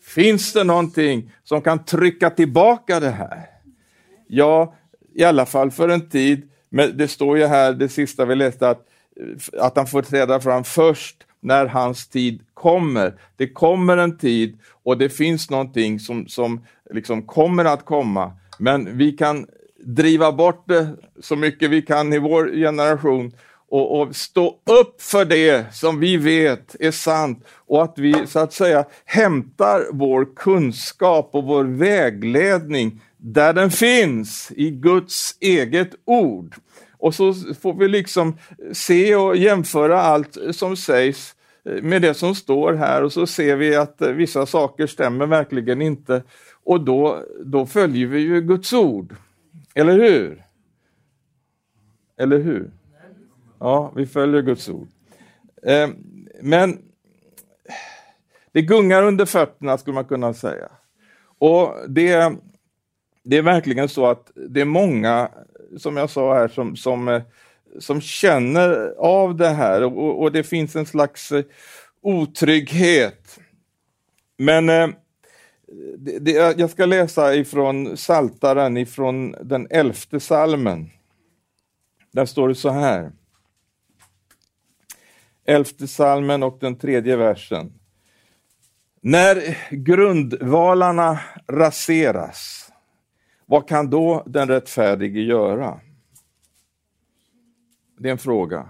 Finns 0.04 0.54
det 0.54 0.64
någonting 0.64 1.32
som 1.44 1.62
kan 1.62 1.86
trycka 1.86 2.30
tillbaka 2.30 3.00
det 3.00 3.10
här? 3.10 3.50
Ja, 4.28 4.76
i 5.14 5.24
alla 5.24 5.46
fall 5.46 5.72
för 5.72 5.90
en 5.90 6.10
tid. 6.10 6.50
Men 6.70 6.98
det 6.98 7.08
står 7.08 7.38
ju 7.38 7.46
här, 7.46 7.74
det 7.74 7.90
sista 7.90 8.26
vi 8.26 8.36
läste, 8.36 8.70
att 8.70 8.84
att 9.60 9.78
han 9.78 9.88
får 9.88 10.02
träda 10.02 10.40
fram 10.40 10.64
först 10.64 11.16
när 11.40 11.66
hans 11.66 12.08
tid 12.08 12.42
kommer. 12.54 13.14
Det 13.36 13.48
kommer 13.48 13.98
en 13.98 14.18
tid 14.18 14.60
och 14.84 14.98
det 14.98 15.10
finns 15.10 15.50
någonting 15.50 16.00
som, 16.00 16.28
som 16.28 16.66
liksom 16.94 17.22
kommer 17.22 17.66
att 17.66 17.86
komma. 17.86 18.32
Men 18.60 18.98
vi 18.98 19.12
kan 19.12 19.48
driva 19.84 20.32
bort 20.32 20.64
det 20.68 20.88
så 21.22 21.36
mycket 21.36 21.70
vi 21.70 21.82
kan 21.82 22.14
i 22.14 22.20
vår 22.20 22.52
generation 22.52 23.32
och, 23.70 24.02
och, 24.02 24.16
stå 24.16 24.60
upp 24.66 25.02
för 25.02 25.26
det 25.26 25.76
som 25.76 26.00
vi 26.00 26.18
vet 26.18 26.76
är 26.80 26.92
sant 26.92 27.46
och 27.66 27.84
att 27.84 27.94
vi 27.98 28.28
så 28.28 28.40
att 28.40 28.54
säga 28.54 28.86
hämtar 29.06 29.86
vår 29.92 30.36
kunskap 30.36 31.30
och 31.34 31.44
vår 31.44 31.64
vägledning 31.64 33.02
där 33.18 33.54
den 33.54 33.72
finns, 33.72 34.52
i 34.56 34.72
Guds 34.72 35.38
eget 35.40 35.90
ord. 36.06 36.56
Och 36.98 37.16
så 37.16 37.34
får 37.34 37.74
vi 37.74 37.88
liksom 37.88 38.38
se 38.74 39.16
och 39.16 39.38
jämföra 39.38 40.02
allt 40.02 40.38
som 40.52 40.76
sägs 40.76 41.36
eh, 41.66 41.84
med 41.84 42.02
det 42.02 42.14
som 42.14 42.36
står 42.36 42.74
här 42.74 43.04
och 43.04 43.14
så 43.14 43.28
ser 43.28 43.56
vi 43.56 43.76
att 43.76 44.02
eh, 44.02 44.10
vissa 44.10 44.46
saker 44.46 44.88
stämmer 44.88 45.26
verkligen 45.26 45.82
inte. 45.82 46.24
Och 46.64 46.82
då, 46.82 47.24
då 47.46 47.66
följer 47.66 48.08
vi 48.08 48.20
ju 48.20 48.42
Guds 48.42 48.74
ord. 48.74 49.16
Eller 49.76 49.94
hur? 49.94 50.46
Eller 52.18 52.40
hur? 52.40 52.72
Ja, 53.60 53.92
vi 53.96 54.06
följer 54.06 54.42
Guds 54.42 54.70
ord. 54.70 54.88
Eh, 55.64 55.90
men 56.42 56.80
det 58.52 58.62
gungar 58.62 59.04
under 59.04 59.26
fötterna 59.26 59.78
skulle 59.78 59.94
man 59.94 60.06
kunna 60.06 60.34
säga. 60.34 60.70
Och 61.40 61.76
det, 61.88 62.34
det 63.24 63.38
är 63.38 63.42
verkligen 63.42 63.90
så 63.90 64.06
att 64.08 64.32
det 64.36 64.62
är 64.62 64.66
många 64.66 65.32
som 65.78 65.98
jag 65.98 66.10
sa 66.10 66.34
här, 66.34 66.48
som, 66.48 66.76
som, 66.76 67.08
eh, 67.08 67.22
som 67.80 68.02
känner 68.02 68.94
av 68.98 69.36
det 69.36 69.50
här 69.50 69.84
och, 69.84 70.22
och 70.22 70.32
det 70.32 70.44
finns 70.44 70.76
en 70.76 70.86
slags 70.86 71.32
eh, 71.32 71.46
otrygghet. 72.02 73.40
Men 74.38 74.70
eh, 74.70 74.88
det, 75.98 76.20
det, 76.20 76.32
jag 76.60 76.70
ska 76.70 76.86
läsa 76.86 77.36
ifrån 77.36 77.98
Saltaren 77.98 78.78
ifrån 78.78 79.36
den 79.42 79.68
elfte 79.70 80.20
salmen. 80.20 80.90
Där 82.12 82.26
står 82.26 82.48
det 82.48 82.56
så 82.56 82.70
här. 82.70 83.12
Elfte 85.48 85.88
salmen 85.88 86.44
och 86.44 86.58
den 86.62 86.76
tredje 86.76 87.16
versen. 87.16 87.74
När 89.02 89.58
grundvalarna 89.72 91.20
raseras 91.48 92.68
vad 93.50 93.68
kan 93.68 93.90
då 93.90 94.24
den 94.26 94.48
rättfärdige 94.48 95.22
göra? 95.22 95.80
Det 98.00 98.08
är 98.08 98.12
en 98.12 98.18
fråga. 98.18 98.70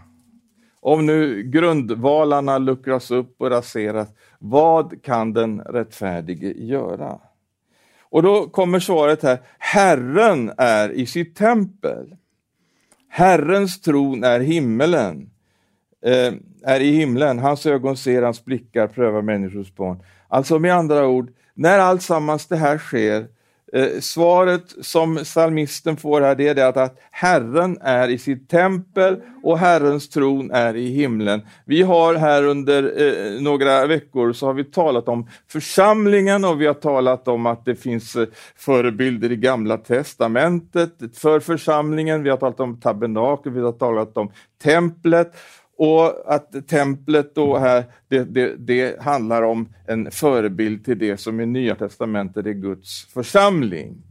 Om 0.80 1.06
nu 1.06 1.44
grundvalarna 1.44 2.58
luckras 2.58 3.12
upp 3.12 3.42
och 3.42 3.50
raseras, 3.50 4.10
vad 4.40 5.04
kan 5.04 5.34
den 5.34 5.62
rättfärdige 5.62 6.54
göra? 6.54 7.20
Och 8.00 8.24
då 8.24 8.50
kommer 8.50 8.80
svaret 8.80 9.24
här, 9.24 9.40
Herren 9.58 10.52
är 10.58 10.90
i 10.90 11.06
sitt 11.06 11.36
tempel. 11.36 12.16
Herrens 13.10 13.82
tron 13.82 14.24
är 14.24 14.40
himmelen, 14.40 15.30
Eh, 16.08 16.34
är 16.64 16.80
i 16.80 16.92
himlen. 16.92 17.40
Hans 17.40 17.66
ögon 17.66 17.98
ser, 17.98 18.22
hans 18.22 18.46
blickar 18.46 18.88
prövar 18.88 19.22
människors 19.22 19.76
barn. 19.76 20.04
Alltså 20.28 20.60
med 20.60 20.74
andra 20.74 21.08
ord, 21.08 21.30
när 21.54 21.80
alltsammans 21.80 22.46
det 22.46 22.56
här 22.56 22.78
sker, 22.78 23.28
Eh, 23.74 24.00
svaret 24.00 24.76
som 24.82 25.18
psalmisten 25.18 25.98
får 25.98 26.22
här 26.22 26.36
det 26.36 26.48
är 26.48 26.56
det 26.56 26.68
att, 26.68 27.00
Herren 27.12 27.78
är 27.82 28.08
i 28.08 28.18
sitt 28.18 28.50
tempel 28.50 29.22
och 29.44 29.58
Herrens 29.58 30.10
tron 30.10 30.52
är 30.52 30.76
i 30.76 30.90
himlen. 30.90 31.42
Vi 31.66 31.82
har 31.82 32.16
här 32.16 32.44
under 32.44 33.02
eh, 33.02 33.42
några 33.42 33.88
veckor 33.88 34.34
så 34.34 34.46
har 34.46 34.54
vi 34.54 34.64
talat 34.64 35.08
om 35.08 35.28
församlingen 35.48 36.46
och 36.46 36.62
vi 36.62 36.68
har 36.68 36.74
talat 36.74 37.28
om 37.28 37.46
att 37.46 37.66
det 37.66 37.76
finns 37.76 38.16
eh, 38.16 38.28
förebilder 38.56 39.32
i 39.32 39.36
Gamla 39.36 39.78
Testamentet 39.78 40.94
för 41.14 41.40
församlingen. 41.40 42.24
Vi 42.24 42.30
har 42.30 42.38
talat 42.38 42.60
om 42.60 42.80
tabernakel, 42.80 43.52
vi 43.52 43.62
har 43.62 43.72
talat 43.72 44.18
om 44.18 44.32
templet 44.64 45.34
och 45.78 46.34
att 46.34 46.68
templet 46.68 47.36
då 47.36 47.58
här, 47.58 47.84
det, 48.08 48.24
det, 48.24 48.56
det, 48.56 49.02
handlar 49.02 49.44
om 49.44 49.70
en 49.88 50.12
förebild 50.12 50.86
till 50.86 51.00
det 51.00 51.18
som 51.18 51.40
i 51.40 51.46
Nya 51.46 51.76
Testamentet 51.76 52.46
är 52.46 52.52
Guds 52.52 53.06
församling. 53.06 54.04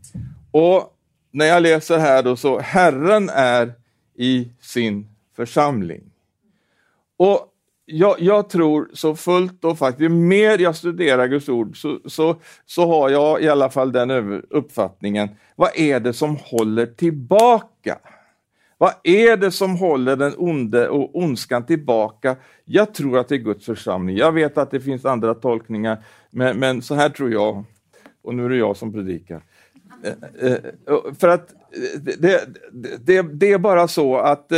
Och 0.51 0.97
när 1.31 1.47
jag 1.47 1.63
läser 1.63 1.99
här 1.99 2.23
då 2.23 2.37
så, 2.37 2.59
Herren 2.59 3.31
är 3.33 3.73
i 4.15 4.49
sin 4.61 5.09
församling. 5.37 6.03
Och 7.17 7.53
jag, 7.85 8.21
jag, 8.21 8.49
tror 8.49 8.91
så 8.93 9.17
fullt 9.17 9.65
och 9.65 9.79
faktiskt, 9.79 10.01
ju 10.01 10.09
mer 10.09 10.59
jag 10.59 10.77
studerar 10.77 11.27
Guds 11.27 11.49
ord 11.49 11.81
så, 11.81 12.01
så, 12.05 12.37
så 12.67 12.87
har 12.87 13.11
jag 13.11 13.43
i 13.43 13.49
alla 13.49 13.71
fall 13.71 13.93
den 13.93 14.11
uppfattningen, 14.51 15.29
vad 15.57 15.71
är 15.75 16.01
det 16.01 16.13
som 16.13 16.37
håller 16.37 16.87
tillbaka? 16.87 17.99
Vad 18.79 18.93
är 19.03 19.37
det 19.37 19.51
som 19.51 19.77
håller 19.77 20.17
den 20.17 20.35
onde 20.37 20.89
och 20.89 21.19
ondskan 21.19 21.67
tillbaka? 21.67 22.37
Jag 22.65 22.95
tror 22.95 23.19
att 23.19 23.29
det 23.29 23.35
är 23.35 23.39
Guds 23.39 23.67
församling. 23.67 24.17
Jag 24.17 24.33
vet 24.33 24.59
att 24.59 24.71
det 24.71 24.81
finns 24.81 25.05
andra 25.05 25.35
tolkningar, 25.35 25.99
men, 26.31 26.59
men 26.59 26.83
så 26.83 26.95
här 26.95 27.09
tror 27.09 27.33
jag. 27.33 27.65
Och 28.23 28.35
nu 28.35 28.45
är 28.45 28.49
det 28.49 28.57
jag 28.57 28.77
som 28.77 28.93
predikar. 28.93 29.43
Eh, 30.03 30.51
eh, 30.51 30.59
för 31.19 31.29
att 31.29 31.53
eh, 31.53 32.01
det, 32.19 32.49
det, 33.05 33.23
det 33.23 33.53
är 33.53 33.59
bara 33.59 33.89
så 33.89 34.17
att 34.17 34.53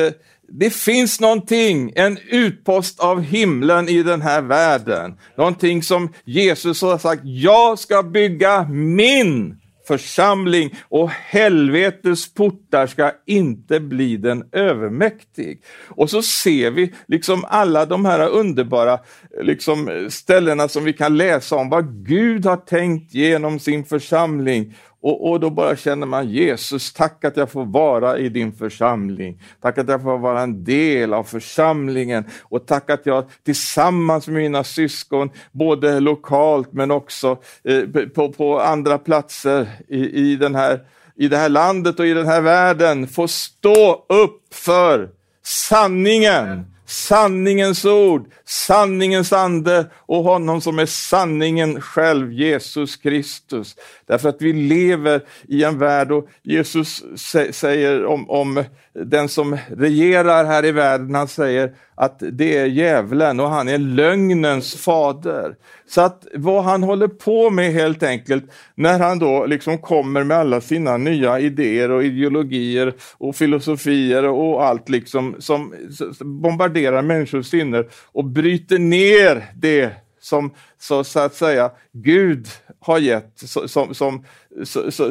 det 0.48 0.70
finns 0.70 1.20
någonting, 1.20 1.92
en 1.96 2.18
utpost 2.30 3.00
av 3.00 3.20
himlen 3.20 3.88
i 3.88 4.02
den 4.02 4.22
här 4.22 4.42
världen. 4.42 5.14
Någonting 5.34 5.82
som 5.82 6.12
Jesus 6.24 6.82
har 6.82 6.98
sagt, 6.98 7.22
jag 7.24 7.78
ska 7.78 8.02
bygga 8.02 8.68
min 8.68 9.60
församling 9.88 10.74
och 10.88 11.10
helvetets 11.10 12.34
portar 12.34 12.86
ska 12.86 13.12
inte 13.26 13.80
bli 13.80 14.16
den 14.16 14.44
övermäktig. 14.52 15.62
Och 15.88 16.10
så 16.10 16.22
ser 16.22 16.70
vi 16.70 16.94
liksom 17.06 17.44
alla 17.48 17.86
de 17.86 18.04
här 18.04 18.28
underbara 18.28 18.98
liksom, 19.42 20.08
ställena 20.10 20.68
som 20.68 20.84
vi 20.84 20.92
kan 20.92 21.16
läsa 21.16 21.56
om 21.56 21.68
vad 21.68 22.06
Gud 22.06 22.46
har 22.46 22.56
tänkt 22.56 23.14
genom 23.14 23.58
sin 23.58 23.84
församling 23.84 24.74
och, 25.08 25.30
och, 25.30 25.40
då 25.40 25.50
bara 25.50 25.76
känner 25.76 26.06
man 26.06 26.28
Jesus, 26.28 26.92
tack 26.92 27.24
att 27.24 27.36
jag 27.36 27.50
får 27.50 27.64
vara 27.64 28.18
i 28.18 28.28
din 28.28 28.52
församling. 28.52 29.42
Tack 29.60 29.78
att 29.78 29.88
jag 29.88 30.02
får 30.02 30.18
vara 30.18 30.40
en 30.40 30.64
del 30.64 31.14
av 31.14 31.24
församlingen 31.24 32.24
och 32.42 32.66
tack 32.66 32.90
att 32.90 33.06
jag 33.06 33.24
tillsammans 33.44 34.28
med 34.28 34.36
mina 34.36 34.64
syskon, 34.64 35.30
både 35.52 36.00
lokalt 36.00 36.72
men 36.72 36.90
också 36.90 37.36
eh, 37.64 38.06
på, 38.14 38.32
på, 38.32 38.60
andra 38.60 38.98
platser 38.98 39.68
i, 39.88 40.30
i, 40.30 40.36
den 40.36 40.54
här, 40.54 40.80
i 41.16 41.28
det 41.28 41.36
här 41.36 41.48
landet 41.48 42.00
och 42.00 42.06
i 42.06 42.14
den 42.14 42.26
här 42.26 42.40
världen, 42.40 43.08
får 43.08 43.26
stå 43.26 44.04
upp 44.08 44.54
för 44.54 45.08
sanningen 45.44 46.64
sanningens 46.88 47.84
ord, 47.84 48.30
sanningens 48.44 49.32
ande 49.32 49.86
och 49.96 50.24
honom 50.24 50.60
som 50.60 50.78
är 50.78 50.86
sanningen 50.86 51.80
själv, 51.80 52.32
Jesus 52.32 52.96
Kristus. 52.96 53.76
Därför 54.06 54.28
att 54.28 54.42
vi 54.42 54.52
lever 54.52 55.24
i 55.48 55.64
en 55.64 55.78
värld 55.78 56.12
och 56.12 56.28
Jesus 56.42 57.04
säger 57.50 58.06
om, 58.06 58.30
om 58.30 58.64
den 58.92 59.28
som 59.28 59.58
regerar 59.76 60.44
här 60.44 60.64
i 60.64 60.72
världen, 60.72 61.14
han 61.14 61.28
säger 61.28 61.74
att 61.94 62.22
det 62.32 62.56
är 62.56 62.66
djävulen 62.66 63.40
och 63.40 63.50
han 63.50 63.68
är 63.68 63.78
lögnens 63.78 64.74
fader. 64.74 65.56
Så 65.88 66.00
att 66.00 66.26
vad 66.34 66.64
han 66.64 66.82
håller 66.82 67.08
på 67.08 67.50
med 67.50 67.72
helt 67.72 68.02
enkelt, 68.02 68.44
när 68.74 68.98
han 68.98 69.18
då 69.18 69.46
liksom 69.46 69.78
kommer 69.78 70.24
med 70.24 70.36
alla 70.36 70.60
sina 70.60 70.96
nya 70.96 71.40
idéer 71.40 71.90
och 71.90 72.04
ideologier 72.04 72.94
och 73.18 73.36
filosofier 73.36 74.24
och 74.24 74.64
allt 74.64 74.88
liksom 74.88 75.36
som 75.38 75.74
bombarderar 76.20 77.02
människors 77.02 77.46
sinnen 77.46 77.84
och 78.12 78.24
bryter 78.24 78.78
ner 78.78 79.44
det 79.54 79.92
som 80.20 80.54
så, 80.78 81.04
så 81.04 81.20
att 81.20 81.34
säga 81.34 81.70
Gud 81.92 82.46
har 82.80 82.98
gett 82.98 83.32
som, 83.34 83.94
som, 83.94 84.24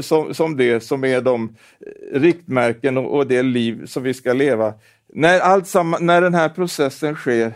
som, 0.02 0.34
som 0.34 0.58
det 0.58 0.84
som 0.84 1.04
är 1.04 1.22
de 1.22 1.56
riktmärken 2.14 2.98
och, 2.98 3.18
och 3.18 3.28
det 3.28 3.44
liv 3.44 3.86
som 3.86 4.04
vi 4.04 4.14
ska 4.14 4.34
leva. 4.34 4.74
När, 5.14 5.40
allt 5.40 5.68
samma, 5.68 5.98
när 6.00 6.22
den 6.22 6.34
här 6.34 6.50
processen 6.50 7.16
sker, 7.16 7.54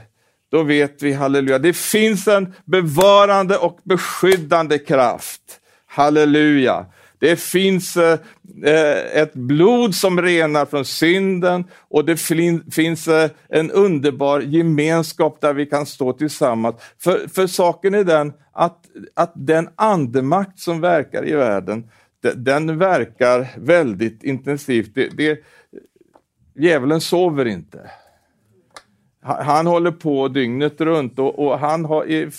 då 0.51 0.64
vet 0.64 1.03
vi, 1.03 1.14
halleluja, 1.14 1.59
det 1.59 1.74
finns 1.74 2.27
en 2.27 2.53
bevarande 2.66 3.57
och 3.57 3.79
beskyddande 3.83 4.77
kraft. 4.77 5.42
Halleluja. 5.85 6.85
Det 7.20 7.40
finns 7.40 7.98
eh, 7.98 8.20
eh 8.64 9.22
ett 9.22 9.33
blod 9.33 9.96
som 9.96 10.22
renar 10.22 10.66
från 10.66 10.85
synden 10.85 11.64
och 11.90 12.05
det 12.05 12.18
finns 12.72 13.07
eh, 13.07 13.29
en 13.50 13.72
underbar 13.72 14.40
gemenskap 14.40 15.42
där 15.42 15.53
vi 15.53 15.66
kan 15.66 15.85
stå 15.85 16.14
tillsammans. 16.14 16.75
För, 17.03 17.27
för 17.27 17.48
saken 17.48 17.94
är 17.94 18.03
den 18.03 18.33
att, 18.51 18.77
att 19.14 19.31
den 19.35 19.70
andemakt 19.75 20.59
som 20.59 20.81
verkar 20.81 21.27
i 21.27 21.33
världen, 21.33 21.90
den, 22.24 22.44
den 22.44 22.77
verkar 22.77 23.48
väldigt 23.57 24.24
intensivt. 24.24 24.92
Det, 24.96 25.09
det, 25.18 25.40
djävulen 26.55 27.01
sover 27.01 27.46
inte. 27.46 27.90
Han 29.22 29.68
håller 29.68 29.92
på 29.92 30.27
dygnet 30.27 30.81
runt 30.81 31.20
och, 31.20 31.40
och 31.40 31.60
han 31.60 31.86
har, 31.86 32.05
är 32.05 32.29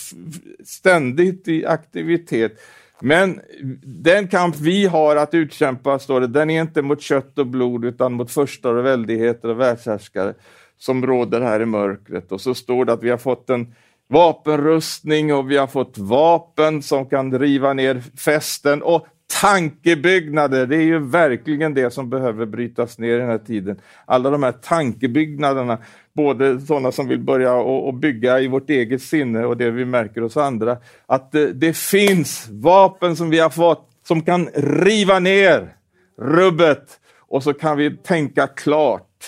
ständigt 0.65 1.49
i 1.49 1.67
aktivitet. 1.67 2.53
Men 3.01 3.41
den 3.85 4.29
kamp 4.29 4.57
vi 4.57 4.87
har 4.87 5.17
att 5.17 5.35
utkämpa, 5.35 5.99
står 5.99 6.21
det, 6.21 6.27
den 6.27 6.51
är 6.51 6.63
inte 6.63 6.83
mot 6.83 7.01
kött 7.01 7.39
och 7.39 7.47
blod 7.47 7.85
utan 7.85 8.13
mot 8.13 8.31
förstar 8.31 8.75
och 8.75 8.87
väldigheter 8.87 9.49
och 9.49 9.61
världshärskare 9.61 10.35
som 10.79 11.07
råder 11.07 11.41
här 11.41 11.63
i 11.63 11.67
mörkret. 11.67 12.33
Och 12.33 12.41
så 12.41 12.55
står 12.55 12.85
det 12.85 12.93
att 12.93 13.03
vi 13.03 13.11
har 13.11 13.19
fått 13.19 13.51
en 13.51 13.75
vapenrustning 14.09 15.35
och 15.35 15.51
vi 15.51 15.57
har 15.57 15.67
fått 15.67 15.99
vapen 15.99 16.83
som 16.83 17.07
kan 17.07 17.39
riva 17.39 17.73
ner 17.73 18.03
fästen 18.17 18.83
och 18.83 19.07
tankebyggnader. 19.41 20.67
Det 20.67 20.77
är 20.77 20.83
ju 20.83 20.99
verkligen 20.99 21.75
det 21.75 21.91
som 21.91 22.11
behöver 22.11 22.47
brytas 22.47 22.99
ner 22.99 23.15
i 23.15 23.19
den 23.19 23.29
här 23.29 23.39
tiden. 23.39 23.81
Alla 24.05 24.31
de 24.31 24.43
här 24.43 24.53
tankebyggnaderna, 24.53 25.79
både 26.15 26.61
sådana 26.61 26.93
som 26.93 27.09
vill 27.09 27.21
börja 27.21 27.55
och, 27.55 27.95
bygga 27.95 28.41
i 28.41 28.49
vårt 28.49 28.71
eget 28.71 29.03
sinne 29.03 29.45
och 29.45 29.57
det 29.57 29.71
vi 29.71 29.85
märker 29.85 30.21
hos 30.21 30.37
andra. 30.37 30.77
Att 31.07 31.33
det, 31.33 31.53
det 31.53 31.77
finns 31.77 32.49
vapen 32.51 33.17
som 33.17 33.31
vi 33.31 33.39
har 33.39 33.51
fått 33.51 33.89
som 34.03 34.23
kan 34.23 34.49
riva 34.55 35.19
ner 35.19 35.77
rubbet 36.19 37.01
och 37.19 37.43
så 37.43 37.55
kan 37.55 37.77
vi 37.77 37.97
tänka 37.97 38.47
klart. 38.47 39.25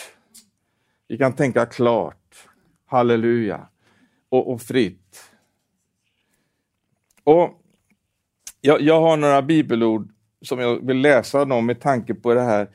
Vi 1.08 1.18
kan 1.18 1.32
tänka 1.32 1.66
klart. 1.66 2.16
Halleluja. 2.86 3.68
Och, 4.28 4.52
och 4.52 4.62
fritt. 4.62 5.30
Och 7.24 7.60
jag, 8.60 8.80
jag 8.80 9.00
har 9.00 9.16
några 9.16 9.42
bibelord 9.42 10.08
som 10.42 10.58
jag 10.58 10.86
vill 10.86 11.00
läsa 11.00 11.44
dem 11.44 11.66
med 11.66 11.80
tanke 11.80 12.14
på 12.14 12.34
det 12.34 12.42
här. 12.42 12.68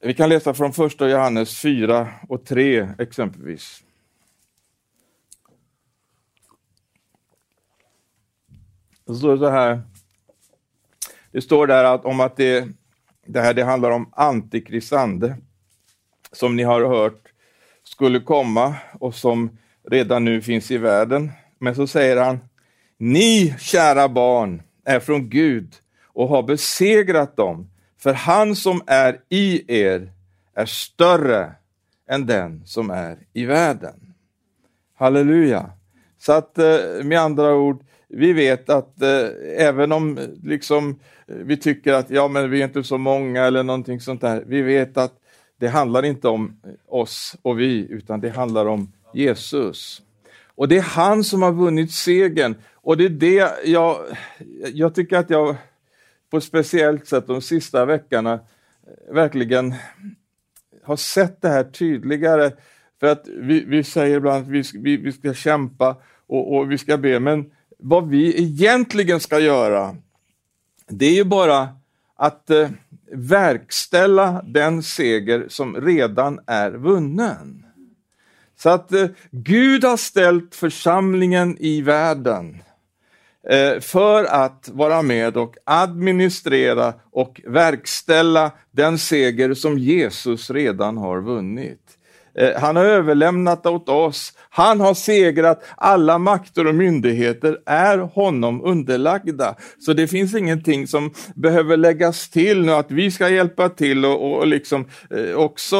Vi 0.00 0.14
kan 0.14 0.28
läsa 0.28 0.54
från 0.54 0.72
första 0.72 1.08
Johannes 1.08 1.60
4 1.60 2.08
och 2.28 2.44
3 2.44 2.88
exempelvis. 2.98 3.82
Det 9.06 9.14
står 9.14 9.36
så 9.36 9.48
här. 9.48 9.80
Det 11.32 11.40
står 11.40 11.66
där 11.66 11.84
att, 11.84 12.04
om 12.04 12.20
att 12.20 12.36
det, 12.36 12.68
det 13.26 13.40
här 13.40 13.54
det 13.54 13.64
handlar 13.64 13.90
om 13.90 14.12
antikristande 14.12 15.36
som 16.32 16.56
ni 16.56 16.62
har 16.62 16.84
hört 16.84 17.32
skulle 17.84 18.20
komma 18.20 18.74
och 18.92 19.14
som 19.14 19.58
redan 19.90 20.24
nu 20.24 20.42
finns 20.42 20.70
i 20.70 20.78
världen. 20.78 21.32
Men 21.58 21.74
så 21.74 21.86
säger 21.86 22.16
han, 22.16 22.38
ni 22.96 23.54
kära 23.58 24.08
barn, 24.08 24.62
är 24.84 25.00
från 25.00 25.30
Gud 25.30 25.74
och 26.02 26.28
har 26.28 26.42
besegrat 26.42 27.36
dem, 27.36 27.70
för 27.98 28.12
han 28.12 28.56
som 28.56 28.82
är 28.86 29.20
i 29.28 29.64
er 29.82 30.12
är 30.54 30.66
större 30.66 31.52
än 32.10 32.26
den 32.26 32.62
som 32.66 32.90
är 32.90 33.18
i 33.32 33.44
världen. 33.44 34.14
Halleluja! 34.94 35.70
Så 36.18 36.32
att 36.32 36.58
eh, 36.58 37.04
med 37.04 37.20
andra 37.20 37.54
ord, 37.54 37.84
vi 38.08 38.32
vet 38.32 38.70
att 38.70 39.02
eh, 39.02 39.28
även 39.56 39.92
om 39.92 40.18
liksom, 40.42 40.98
vi 41.26 41.56
tycker 41.56 41.92
att 41.92 42.10
ja, 42.10 42.28
men 42.28 42.50
vi 42.50 42.60
är 42.60 42.64
inte 42.64 42.84
så 42.84 42.98
många 42.98 43.44
eller 43.44 43.62
någonting 43.62 44.00
sånt 44.00 44.20
där, 44.20 44.44
vi 44.46 44.62
vet 44.62 44.96
att 44.96 45.12
det 45.58 45.68
handlar 45.68 46.04
inte 46.04 46.28
om 46.28 46.60
oss 46.88 47.36
och 47.42 47.60
vi, 47.60 47.86
utan 47.90 48.20
det 48.20 48.30
handlar 48.30 48.66
om 48.66 48.92
Jesus. 49.14 50.02
Och 50.54 50.68
det 50.68 50.76
är 50.76 50.82
han 50.82 51.24
som 51.24 51.42
har 51.42 51.52
vunnit 51.52 51.92
segern. 51.92 52.54
Och 52.74 52.96
det 52.96 53.04
är 53.04 53.08
det 53.08 53.50
jag, 53.64 53.98
jag 54.72 54.94
tycker 54.94 55.16
att 55.16 55.30
jag 55.30 55.56
på 56.30 56.36
ett 56.36 56.44
speciellt 56.44 57.06
sätt 57.06 57.26
de 57.26 57.42
sista 57.42 57.84
veckorna 57.84 58.32
eh, 58.32 59.14
verkligen 59.14 59.74
har 60.82 60.96
sett 60.96 61.42
det 61.42 61.48
här 61.48 61.64
tydligare. 61.64 62.52
För 63.00 63.06
att 63.06 63.28
vi, 63.28 63.64
vi 63.64 63.84
säger 63.84 64.16
ibland 64.16 64.42
att 64.42 64.48
vi, 64.48 64.62
vi, 64.74 64.96
vi 64.96 65.12
ska 65.12 65.34
kämpa 65.34 65.96
och, 66.26 66.56
och, 66.56 66.70
vi 66.70 66.78
ska 66.78 66.96
be, 66.96 67.20
men 67.20 67.50
vad 67.78 68.08
vi 68.08 68.42
egentligen 68.42 69.20
ska 69.20 69.38
göra, 69.38 69.96
det 70.88 71.06
är 71.06 71.14
ju 71.14 71.24
bara 71.24 71.68
att 72.16 72.50
eh, 72.50 72.68
verkställa 73.12 74.42
den 74.46 74.82
seger 74.82 75.46
som 75.48 75.76
redan 75.76 76.40
är 76.46 76.70
vunnen. 76.70 77.66
Så 78.56 78.70
att 78.70 78.92
eh, 78.92 79.06
Gud 79.30 79.84
har 79.84 79.96
ställt 79.96 80.54
församlingen 80.54 81.56
i 81.58 81.82
världen 81.82 82.62
Eh, 83.50 83.80
för 83.80 84.24
att 84.24 84.70
vara 84.72 85.02
med 85.02 85.36
och 85.36 85.54
administrera 85.64 86.94
och 87.12 87.40
verkställa 87.46 88.50
den 88.70 88.98
seger 88.98 89.54
som 89.54 89.78
Jesus 89.78 90.50
redan 90.50 90.96
har 90.96 91.20
vunnit. 91.20 91.80
Eh, 92.34 92.60
han 92.60 92.76
har 92.76 92.84
överlämnat 92.84 93.66
åt 93.66 93.88
oss. 93.88 94.32
Han 94.50 94.80
har 94.80 94.94
segrat. 94.94 95.64
Alla 95.76 96.18
makter 96.18 96.66
och 96.66 96.74
myndigheter 96.74 97.58
är 97.66 97.98
honom 97.98 98.64
underlagda. 98.64 99.54
Så 99.78 99.92
det 99.92 100.08
finns 100.08 100.34
ingenting 100.34 100.86
som 100.86 101.14
behöver 101.34 101.76
läggas 101.76 102.28
till 102.28 102.66
nu, 102.66 102.72
att 102.72 102.90
vi 102.90 103.10
ska 103.10 103.28
hjälpa 103.28 103.68
till 103.68 104.04
och, 104.04 104.38
och 104.38 104.46
liksom 104.46 104.84
eh, 105.10 105.34
också 105.34 105.76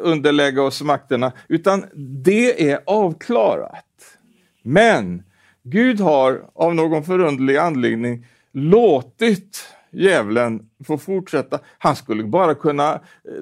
underlägga 0.00 0.62
oss 0.62 0.82
makterna, 0.82 1.32
utan 1.48 1.84
det 2.24 2.70
är 2.70 2.80
avklarat. 2.86 3.84
Men 4.62 5.22
Gud 5.68 6.00
har 6.00 6.42
av 6.54 6.74
någon 6.74 7.04
förunderlig 7.04 7.56
anledning 7.56 8.26
låtit 8.52 9.68
djävulen 9.90 10.68
få 10.86 10.98
fortsätta. 10.98 11.58
Han 11.78 11.96
skulle 11.96 12.24
bara 12.24 12.54
kunna 12.54 12.92
eh, 12.94 13.00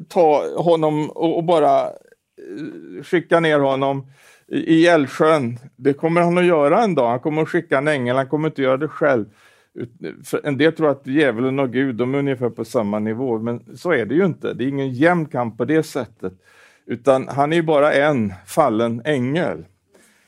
ta 0.09 0.63
honom 0.63 1.11
och 1.11 1.45
bara 1.45 1.81
eh, 1.81 3.03
skicka 3.03 3.41
ner 3.41 3.59
honom 3.59 4.07
i 4.49 4.87
Älvsjön. 4.87 5.59
Det 5.77 5.93
kommer 5.93 6.21
han 6.21 6.39
att 6.39 6.45
göra 6.45 6.83
en 6.83 6.95
dag. 6.95 7.11
Han 7.11 7.21
kommer 7.21 7.43
att 7.43 7.49
skicka 7.49 7.79
en 7.79 7.89
ängel, 7.89 8.17
han 8.17 8.29
kommer 8.29 8.49
inte 8.49 8.63
göra 8.63 8.77
det 8.77 8.89
själv. 8.89 9.25
En 10.45 10.59
del 10.59 10.73
tror 10.73 10.91
att 10.91 11.07
djävulen 11.07 11.59
och 11.59 11.73
Gud 11.73 11.95
de 11.95 12.15
är 12.15 12.19
ungefär 12.19 12.51
på 12.51 12.65
samma 12.65 12.99
nivå, 12.99 13.39
men 13.39 13.77
så 13.77 13.93
är 13.93 14.07
det 14.07 14.15
ju 14.15 14.25
inte. 14.25 14.55
Det 14.55 14.65
är 14.65 14.69
ingen 14.69 14.93
jämn 14.93 15.27
kamp 15.27 15.59
på 15.59 15.65
det 15.65 15.83
sättet. 15.83 16.33
Utan 16.87 17.29
han 17.29 17.53
är 17.53 17.63
bara 17.63 17.93
en 17.93 18.33
fallen 18.47 19.03
ängel. 19.05 19.65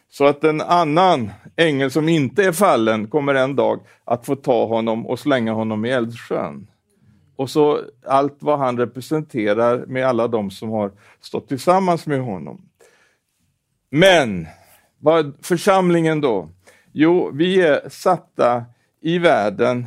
Så 0.09 0.25
att 0.25 0.45
en 0.45 0.61
annan 0.61 1.31
ängel 1.57 1.90
som 1.90 2.09
inte 2.09 2.45
är 2.45 2.53
fallen 2.53 3.09
kommer 3.09 3.35
en 3.35 3.57
dag 3.57 3.81
att 4.05 4.27
få 4.27 4.37
ta 4.37 4.66
honom 4.66 5.07
och 5.07 5.19
slänga 5.19 5.53
honom 5.53 5.85
i 5.85 5.90
eldsjön. 5.90 6.66
Och 7.37 7.51
så 7.51 7.81
allt 8.07 8.37
vad 8.38 8.59
han 8.59 8.79
representerar 8.79 9.87
med 9.87 10.07
alla 10.07 10.29
de 10.29 10.51
som 10.51 10.71
har 10.71 10.92
stått 11.21 11.49
tillsammans 11.49 12.07
med 12.07 12.21
honom. 12.21 12.69
Men 13.90 14.47
vad 14.99 15.35
församlingen 15.42 16.21
då? 16.21 16.49
Jo, 16.92 17.31
vi 17.35 17.62
är 17.62 17.88
satta 17.88 18.64
i 19.01 19.19
världen 19.19 19.87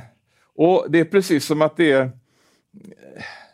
och 0.55 0.86
det 0.89 0.99
är 0.99 1.05
precis 1.05 1.45
som 1.45 1.62
att 1.62 1.77
det 1.77 1.91
är 1.91 2.12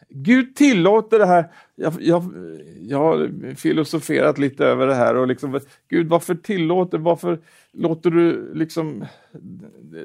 Gud 0.09 0.55
tillåter 0.55 1.19
det 1.19 1.25
här. 1.25 1.51
Jag, 1.75 1.93
jag, 1.99 2.33
jag 2.81 2.97
har 2.97 3.55
filosoferat 3.55 4.37
lite 4.37 4.65
över 4.65 4.87
det 4.87 4.95
här 4.95 5.15
och 5.15 5.27
liksom, 5.27 5.59
Gud 5.89 6.07
varför 6.07 6.35
tillåter, 6.35 6.97
varför 6.97 7.39
låter 7.71 8.09
du 8.09 8.53
liksom 8.53 9.05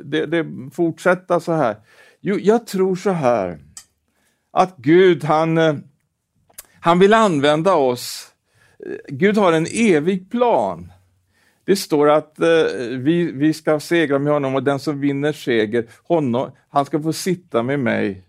det, 0.05 0.27
det 0.27 0.47
fortsätta 0.73 1.41
så 1.41 1.53
här? 1.53 1.77
Jo, 2.21 2.37
jag 2.41 2.67
tror 2.67 2.97
så 2.97 3.11
här 3.11 3.59
att 4.51 4.77
Gud 4.77 5.25
han, 5.25 5.59
han 6.81 6.99
vill 6.99 7.15
använda 7.15 7.75
oss. 7.75 8.33
Gud 9.09 9.37
har 9.37 9.53
en 9.53 9.67
evig 9.73 10.31
plan. 10.31 10.93
Det 11.65 11.77
står 11.77 12.11
att 12.11 12.41
eh, 12.41 12.49
vi, 12.99 13.33
vi 13.33 13.53
ska 13.53 13.81
segra 13.81 14.19
med 14.19 14.33
honom 14.33 14.55
och 14.55 14.63
den 14.63 14.79
som 14.79 15.01
vinner 15.01 15.33
seger, 15.33 15.87
honom, 16.03 16.51
han 16.69 16.85
ska 16.85 17.03
få 17.03 17.13
sitta 17.13 17.63
med 17.63 17.81
mig 17.81 18.23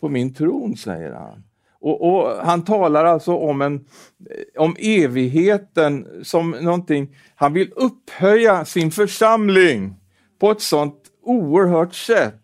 på 0.00 0.08
min 0.08 0.34
tron, 0.34 0.76
säger 0.76 1.12
han. 1.12 1.44
Och, 1.84 2.02
och, 2.02 2.36
Han 2.36 2.64
talar 2.64 3.04
alltså 3.04 3.32
om, 3.32 3.62
en, 3.62 3.74
eh, 3.74 4.62
om 4.62 4.76
evigheten 4.78 6.06
som 6.22 6.50
någonting, 6.50 7.16
han 7.34 7.52
vill 7.52 7.72
upphöja 7.76 8.64
sin 8.64 8.90
församling 8.90 9.94
på 10.40 10.50
ett 10.50 10.60
sånt 10.60 10.96
oerhört 11.22 11.94
sätt. 11.94 12.40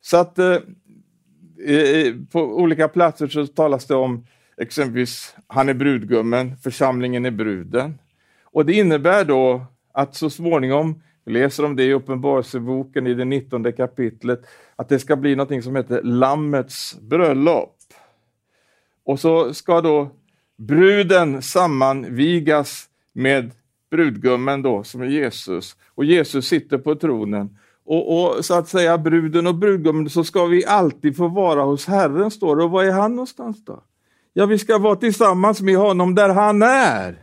Så 0.00 0.16
att 0.16 0.38
eh, 0.38 0.58
på 2.32 2.40
olika 2.40 2.88
platser 2.88 3.28
så 3.28 3.46
talas 3.46 3.86
det 3.86 3.94
om 3.94 4.26
exempelvis, 4.58 5.34
han 5.46 5.68
är 5.68 5.74
brudgummen, 5.74 6.56
församlingen 6.56 7.26
är 7.26 7.30
bruden. 7.30 7.98
Och 8.44 8.66
det 8.66 8.72
innebär 8.72 9.24
då 9.24 9.66
att 9.92 10.14
så 10.14 10.30
småningom, 10.30 11.02
vi 11.24 11.32
läser 11.32 11.64
om 11.64 11.76
det 11.76 11.84
i 11.84 11.92
Uppenbarelseboken 11.92 13.06
i 13.06 13.14
det 13.14 13.24
19 13.24 13.72
kapitlet, 13.72 14.40
att 14.76 14.88
det 14.88 14.98
ska 14.98 15.16
bli 15.16 15.36
något 15.36 15.64
som 15.64 15.76
heter 15.76 16.02
Lammets 16.02 17.00
bröllop. 17.00 17.76
Och 19.04 19.20
så 19.20 19.54
ska 19.54 19.80
då 19.80 20.10
bruden 20.58 21.42
sammanvigas 21.42 22.88
med 23.12 23.50
brudgummen 23.90 24.62
då, 24.62 24.84
som 24.84 25.02
är 25.02 25.06
Jesus. 25.06 25.76
Och 25.94 26.04
Jesus 26.04 26.46
sitter 26.46 26.78
på 26.78 26.94
tronen. 26.94 27.58
Och, 27.84 28.36
och, 28.36 28.44
så 28.44 28.54
att 28.54 28.68
säga 28.68 28.98
bruden 28.98 29.46
och 29.46 29.54
brudgummen, 29.54 30.10
så 30.10 30.24
ska 30.24 30.46
vi 30.46 30.66
alltid 30.66 31.16
få 31.16 31.28
vara 31.28 31.62
hos 31.62 31.86
Herren, 31.86 32.30
står 32.30 32.56
det. 32.56 32.64
Och 32.64 32.70
var 32.70 32.84
är 32.84 32.92
han 32.92 33.10
någonstans 33.16 33.64
då? 33.64 33.82
Ja, 34.32 34.46
vi 34.46 34.58
ska 34.58 34.78
vara 34.78 34.96
tillsammans 34.96 35.60
med 35.60 35.76
honom 35.76 36.14
där 36.14 36.28
han 36.28 36.62
är. 36.62 37.16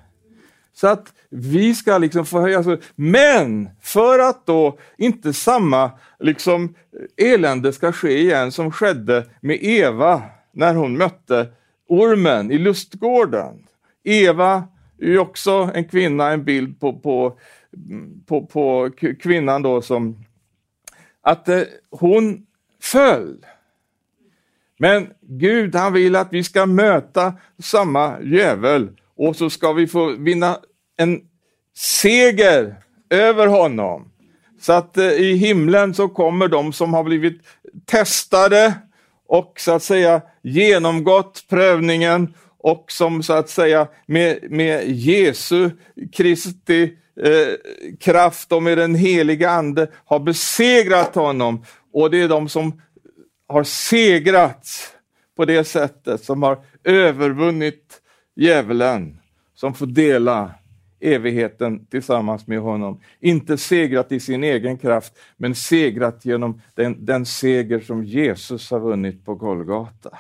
Så 0.74 0.88
att 0.88 1.13
vi 1.30 1.76
ska 1.76 1.98
liksom 1.98 2.26
få 2.26 2.39
höja 2.39 2.78
Men 2.96 3.70
för 3.82 4.20
att 4.20 4.46
då 4.46 4.78
inte 4.98 5.34
samma 5.34 5.92
liksom, 6.20 6.76
elände 7.18 7.74
ska 7.74 7.92
ske 7.92 8.20
igen 8.20 8.52
som 8.52 8.72
skedde 8.72 9.26
med 9.42 9.58
Eva 9.62 10.22
när 10.52 10.76
hon 10.76 10.98
mötte 10.98 11.48
ormen 11.89 12.52
i 12.52 12.58
lustgården. 12.58 13.67
Eva 14.04 14.67
är 14.99 15.08
ju 15.08 15.19
också 15.19 15.71
en 15.73 15.88
kvinna, 15.88 16.32
en 16.32 16.43
bild 16.43 16.80
på, 16.80 16.93
på, 16.93 17.38
på, 18.25 18.45
på 18.45 18.91
kvinnan 19.19 19.62
då 19.62 19.82
som 19.82 20.25
att 21.21 21.49
eh, 21.49 21.62
hon 21.91 22.45
föll. 22.82 23.45
Men 24.78 25.08
Gud 25.21 25.75
han 25.75 25.93
vill 25.93 26.15
att 26.15 26.34
vi 26.34 26.43
ska 26.43 26.65
möta 26.65 27.34
samma 27.60 28.21
djävul 28.21 28.99
och 29.15 29.36
så 29.36 29.49
ska 29.49 29.73
vi 29.73 29.88
få 29.88 30.15
vinna 30.15 30.58
en 30.97 31.21
seger 31.75 32.75
över 33.10 33.47
honom. 33.47 34.12
Så 34.62 34.73
att 34.73 34.97
eh, 34.97 35.06
i 35.06 35.36
himlen 35.36 35.93
så 35.93 36.10
kommer 36.10 36.47
de 36.47 36.73
som 36.73 36.93
har 36.93 37.04
blivit 37.04 37.41
testade 37.86 38.73
och 39.30 39.54
så 39.60 39.72
att 39.72 39.84
säga 39.84 40.22
genomgått 40.42 41.46
prövningen 41.50 42.34
och 42.58 42.92
som 42.92 43.24
så 43.24 43.34
att 43.34 43.50
säga 43.50 43.88
med, 44.06 44.52
med 44.52 44.89
Jesu 44.89 45.70
Kristi 46.13 46.98
eh, 47.24 47.54
kraft 48.00 48.52
och 48.52 48.63
med 48.63 48.78
den 48.78 48.96
heliga 48.96 49.50
Ande 49.50 49.88
har 50.06 50.20
besegrat 50.20 51.15
honom. 51.15 51.65
Och 51.94 52.12
det 52.12 52.22
är 52.22 52.28
de 52.28 52.50
som 52.50 52.82
har 53.48 53.63
segrat 53.63 54.68
på 55.38 55.46
det 55.46 55.63
sättet, 55.63 56.24
som 56.24 56.44
har 56.44 56.58
övervunnit 56.84 58.02
djävulen, 58.36 59.20
som 59.56 59.74
får 59.74 59.86
dela 59.86 60.52
evigheten 61.00 61.86
tillsammans 61.86 62.48
med 62.48 62.60
honom. 62.60 63.00
Inte 63.20 63.58
segrat 63.58 64.12
i 64.12 64.20
sin 64.20 64.44
egen 64.44 64.78
kraft, 64.78 65.14
men 65.38 65.56
segrat 65.56 66.26
genom 66.26 66.62
den, 66.76 67.06
den 67.06 67.26
seger 67.26 67.80
som 67.80 68.04
Jesus 68.04 68.72
har 68.72 68.80
vunnit 68.80 69.26
på 69.26 69.36
Golgata. 69.36 70.18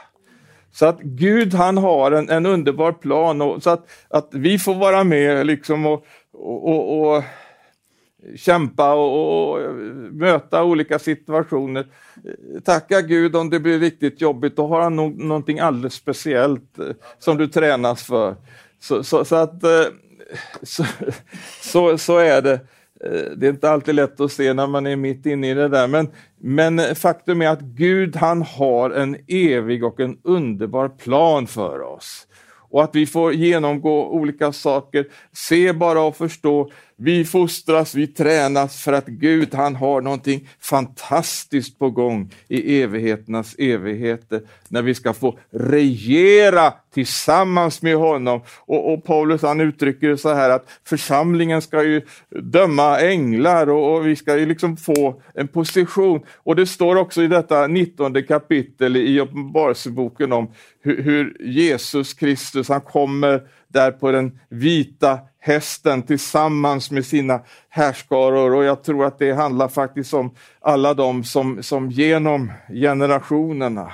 Så 0.71 0.85
att 0.85 1.01
Gud 1.01 1.53
han 1.53 1.77
har 1.77 2.11
en, 2.11 2.29
en 2.29 2.45
underbar 2.45 2.91
plan 2.91 3.41
och 3.41 3.63
så 3.63 3.69
att, 3.69 3.89
att 4.07 4.29
vi 4.31 4.59
får 4.59 4.75
vara 4.75 5.03
med 5.03 5.47
liksom 5.47 5.85
och, 5.85 6.05
och, 6.33 6.69
och, 6.69 7.17
och 7.17 7.23
kämpa 8.35 8.93
och, 8.93 9.51
och, 9.51 9.75
möta 10.11 10.63
olika 10.63 10.99
situationer. 10.99 11.85
Tacka 12.63 13.01
Gud 13.01 13.35
om 13.35 13.49
det 13.49 13.59
blir 13.59 13.79
riktigt 13.79 14.21
jobbigt, 14.21 14.55
då 14.55 14.67
har 14.67 14.81
han 14.81 14.95
nog 14.95 15.23
någonting 15.23 15.59
alldeles 15.59 15.93
speciellt 15.93 16.79
eh, 16.79 16.85
som 17.19 17.37
du 17.37 17.47
tränas 17.47 18.03
för. 18.03 18.35
Så, 18.79 19.03
så, 19.03 19.25
så 19.25 19.35
att 19.35 19.63
eh, 19.63 19.69
så, 20.63 20.85
så, 21.61 21.97
så 21.97 22.17
är 22.17 22.41
det. 22.41 22.53
Eh, 23.03 23.31
det 23.37 23.45
är 23.45 23.49
inte 23.49 23.69
alltid 23.69 23.95
lätt 23.95 24.19
att 24.19 24.31
se 24.31 24.53
när 24.53 24.67
man 24.67 24.87
är 24.87 24.95
mitt 24.95 25.25
inne 25.25 25.51
i 25.51 25.53
det 25.53 25.67
där, 25.67 25.87
men, 25.87 26.07
men 26.37 26.95
faktum 26.95 27.41
är 27.41 27.47
att 27.47 27.61
Gud 27.61 28.15
han 28.15 28.41
har 28.41 28.89
en 28.89 29.17
evig 29.27 29.83
och 29.83 29.99
en 29.99 30.17
underbar 30.23 30.89
plan 30.89 31.47
för 31.47 31.81
oss. 31.81 32.27
Och 32.71 32.83
att 32.83 32.95
vi 32.95 33.05
får 33.05 33.33
genomgå 33.33 34.09
olika 34.09 34.51
saker, 34.51 35.05
se 35.33 35.73
bara 35.73 36.01
och 36.01 36.17
förstå 36.17 36.71
vi 37.01 37.25
fostras, 37.25 37.95
vi 37.95 38.07
tränas 38.07 38.83
för 38.83 38.93
att 38.93 39.05
Gud 39.05 39.53
han 39.53 39.75
har 39.75 40.01
någonting 40.01 40.49
fantastiskt 40.59 41.79
på 41.79 41.89
gång 41.89 42.31
i 42.47 42.81
evigheternas 42.81 43.55
evigheter 43.57 44.41
när 44.67 44.81
vi 44.81 44.95
ska 44.95 45.13
få 45.13 45.39
regera 45.51 46.73
tillsammans 46.93 47.81
med 47.81 47.95
honom. 47.95 48.41
Och, 48.59 48.93
och 48.93 49.03
Paulus 49.03 49.41
han 49.41 49.61
uttrycker 49.61 50.09
det 50.09 50.17
så 50.17 50.33
här 50.33 50.49
att 50.49 50.65
församlingen 50.85 51.61
ska 51.61 51.83
ju 51.83 52.01
döma 52.29 52.99
änglar 52.99 53.69
och, 53.69 53.95
och 53.95 54.07
vi 54.07 54.15
ska 54.15 54.37
ju 54.37 54.45
liksom 54.45 54.77
få 54.77 55.21
en 55.33 55.47
position. 55.47 56.21
Och 56.35 56.55
det 56.55 56.65
står 56.65 56.95
också 56.95 57.23
i 57.23 57.27
detta 57.27 57.67
19 57.67 58.23
kapitel 58.23 58.97
i 58.97 59.19
Uppenbarelseboken 59.19 60.33
om 60.33 60.51
hur, 60.81 61.03
hur 61.03 61.37
Jesus 61.39 62.13
Kristus, 62.13 62.69
han 62.69 62.81
kommer 62.81 63.41
där 63.67 63.91
på 63.91 64.11
den 64.11 64.39
vita 64.49 65.19
hästen 65.39 66.03
tillsammans 66.03 66.91
med 66.91 67.05
sina 67.05 67.41
härskaror 67.69 68.55
och 68.55 68.63
jag 68.63 68.83
tror 68.83 69.05
att 69.05 69.19
det 69.19 69.31
handlar 69.31 69.67
faktiskt 69.67 70.13
om 70.13 70.35
alla 70.59 70.93
de 70.93 71.23
som, 71.23 71.63
som 71.63 71.89
genom 71.91 72.51
generationerna 72.69 73.91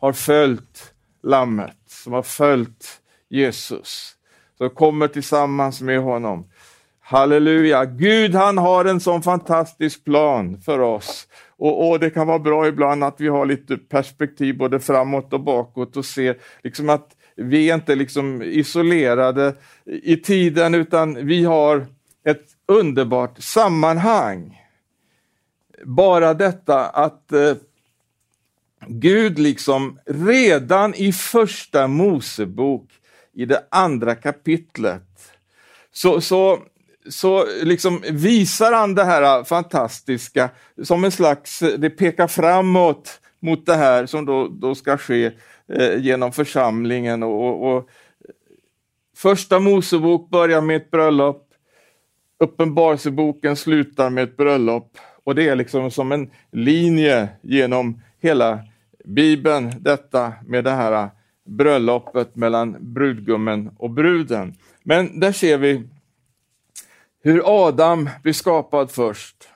har 0.00 0.12
följt 0.12 0.94
Lammet, 1.22 1.76
som 1.86 2.12
har 2.12 2.22
följt 2.22 3.00
Jesus, 3.28 4.12
som 4.58 4.70
kommer 4.70 5.08
tillsammans 5.08 5.80
med 5.80 6.00
honom. 6.00 6.46
Halleluja! 7.00 7.84
Gud 7.84 8.34
han 8.34 8.58
har 8.58 8.84
en 8.84 9.00
sån 9.00 9.22
fantastisk 9.22 10.04
plan 10.04 10.60
för 10.60 10.78
oss. 10.78 11.28
Och, 11.56 11.88
och, 11.88 12.00
Det 12.00 12.10
kan 12.10 12.26
vara 12.26 12.38
bra 12.38 12.66
ibland 12.66 13.04
att 13.04 13.20
vi 13.20 13.28
har 13.28 13.46
lite 13.46 13.76
perspektiv 13.76 14.58
både 14.58 14.80
framåt 14.80 15.32
och 15.32 15.40
bakåt 15.40 15.96
och 15.96 16.04
ser 16.04 16.36
liksom 16.62 16.88
att 16.88 17.08
vi 17.38 17.70
är 17.70 17.74
inte 17.74 17.94
liksom 17.94 18.42
isolerade 18.42 19.54
i 19.84 20.16
tiden 20.16 20.74
utan 20.74 21.26
vi 21.26 21.44
har 21.44 21.86
ett 22.24 22.46
underbart 22.66 23.42
sammanhang. 23.42 24.62
Bara 25.84 26.34
detta 26.34 26.88
att 26.88 27.32
eh, 27.32 27.54
Gud 28.86 29.38
liksom 29.38 29.98
redan 30.06 30.94
i 30.94 31.12
första 31.12 31.86
Mosebok 31.86 32.90
i 33.34 33.44
det 33.44 33.64
andra 33.70 34.14
kapitlet 34.14 35.32
så, 35.92 36.20
så, 36.20 36.58
så 37.08 37.46
liksom 37.62 38.02
visar 38.10 38.72
han 38.72 38.94
det 38.94 39.04
här 39.04 39.44
fantastiska 39.44 40.50
som 40.82 41.04
en 41.04 41.12
slags, 41.12 41.58
det 41.58 41.90
pekar 41.90 42.26
framåt 42.26 43.20
mot 43.40 43.66
det 43.66 43.76
här 43.76 44.06
som 44.06 44.26
då, 44.26 44.48
då 44.48 44.74
ska 44.74 44.96
ske 44.96 45.32
eh, 45.68 45.98
genom 45.98 46.32
församlingen. 46.32 47.22
Och, 47.22 47.44
och, 47.44 47.76
och, 47.76 47.88
Första 49.16 49.60
Mosebok 49.60 50.30
börjar 50.30 50.60
med 50.60 50.76
ett 50.76 50.90
bröllop, 50.90 51.44
Uppenbarelseboken 52.40 53.56
slutar 53.56 54.10
med 54.10 54.24
ett 54.24 54.36
bröllop 54.36 54.98
och 55.24 55.34
det 55.34 55.48
är 55.48 55.56
liksom 55.56 55.90
som 55.90 56.12
en 56.12 56.30
linje 56.52 57.28
genom 57.42 58.02
hela 58.20 58.58
Bibeln, 59.04 59.72
detta 59.80 60.32
med 60.46 60.64
det 60.64 60.70
här 60.70 61.10
bröllopet 61.44 62.36
mellan 62.36 62.76
brudgummen 62.94 63.70
och 63.76 63.90
bruden. 63.90 64.54
Men 64.82 65.20
där 65.20 65.32
ser 65.32 65.58
vi 65.58 65.88
hur 67.22 67.42
Adam 67.44 68.10
blir 68.22 68.32
skapad 68.32 68.90
först. 68.90 69.48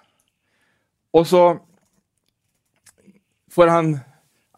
Och 1.11 1.27
så 1.27 1.59
får 3.51 3.67
han 3.67 3.99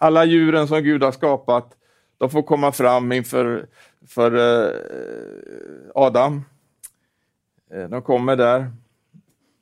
alla 0.05 0.25
djuren 0.25 0.69
som 0.69 0.83
Gud 0.83 1.03
har 1.03 1.13
skapat, 1.13 1.77
de 2.19 2.31
får 2.31 2.43
komma 2.43 2.73
fram 2.73 3.13
inför 3.13 3.69
för, 4.07 4.35
eh, 4.35 5.91
Adam. 5.95 6.45
Eh, 7.71 7.89
de 7.89 8.03
kommer 8.03 8.37
där, 8.37 8.73